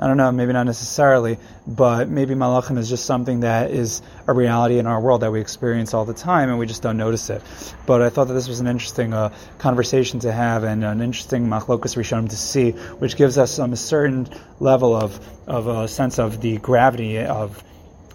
I 0.00 0.06
don't 0.06 0.16
know, 0.16 0.30
maybe 0.30 0.52
not 0.52 0.66
necessarily, 0.66 1.38
but 1.66 2.08
maybe 2.08 2.34
malachim 2.34 2.78
is 2.78 2.88
just 2.88 3.04
something 3.04 3.40
that 3.40 3.72
is 3.72 4.00
a 4.28 4.32
reality 4.32 4.78
in 4.78 4.86
our 4.86 5.00
world 5.00 5.22
that 5.22 5.32
we 5.32 5.40
experience 5.40 5.92
all 5.92 6.04
the 6.04 6.14
time 6.14 6.50
and 6.50 6.58
we 6.58 6.66
just 6.66 6.82
don't 6.82 6.96
notice 6.96 7.30
it. 7.30 7.42
But 7.84 8.00
I 8.02 8.08
thought 8.08 8.28
that 8.28 8.34
this 8.34 8.46
was 8.46 8.60
an 8.60 8.68
interesting 8.68 9.12
uh, 9.12 9.34
conversation 9.58 10.20
to 10.20 10.30
have 10.30 10.62
and 10.62 10.84
an 10.84 11.00
interesting 11.00 11.48
machlokas 11.48 11.96
rishonim 11.96 12.28
to 12.30 12.36
see, 12.36 12.70
which 12.70 13.16
gives 13.16 13.38
us 13.38 13.58
um, 13.58 13.72
a 13.72 13.76
certain 13.76 14.28
level 14.60 14.94
of, 14.94 15.18
of 15.48 15.66
a 15.66 15.88
sense 15.88 16.20
of 16.20 16.40
the 16.40 16.58
gravity 16.58 17.18
of 17.18 17.64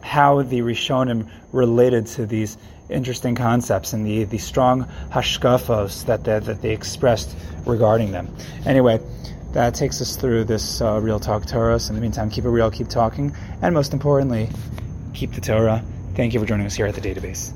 how 0.02 0.42
the 0.42 0.62
rishonim 0.62 1.30
related 1.52 2.08
to 2.08 2.26
these 2.26 2.58
interesting 2.90 3.36
concepts 3.36 3.92
and 3.92 4.06
the, 4.06 4.24
the 4.24 4.38
strong 4.38 4.86
hashkafos 5.10 6.06
that 6.06 6.24
that 6.24 6.62
they 6.62 6.72
expressed 6.72 7.36
regarding 7.66 8.12
them. 8.12 8.34
Anyway, 8.66 9.00
that 9.54 9.74
takes 9.74 10.02
us 10.02 10.16
through 10.16 10.44
this 10.44 10.82
uh, 10.82 11.00
Real 11.00 11.20
Talk 11.20 11.46
Torah. 11.46 11.80
So 11.80 11.92
in 11.92 11.96
the 11.96 12.02
meantime, 12.02 12.30
keep 12.30 12.46
it 12.46 12.50
real, 12.50 12.70
keep 12.70 12.90
talking, 12.90 13.36
and 13.62 13.74
most 13.74 13.94
importantly, 13.94 14.50
keep 15.14 15.32
the 15.32 15.42
Torah. 15.42 15.84
Thank 16.16 16.34
you 16.34 16.40
for 16.40 16.46
joining 16.46 16.66
us 16.66 16.76
here 16.76 16.86
at 16.86 16.96
the 16.96 17.02
database. 17.02 17.54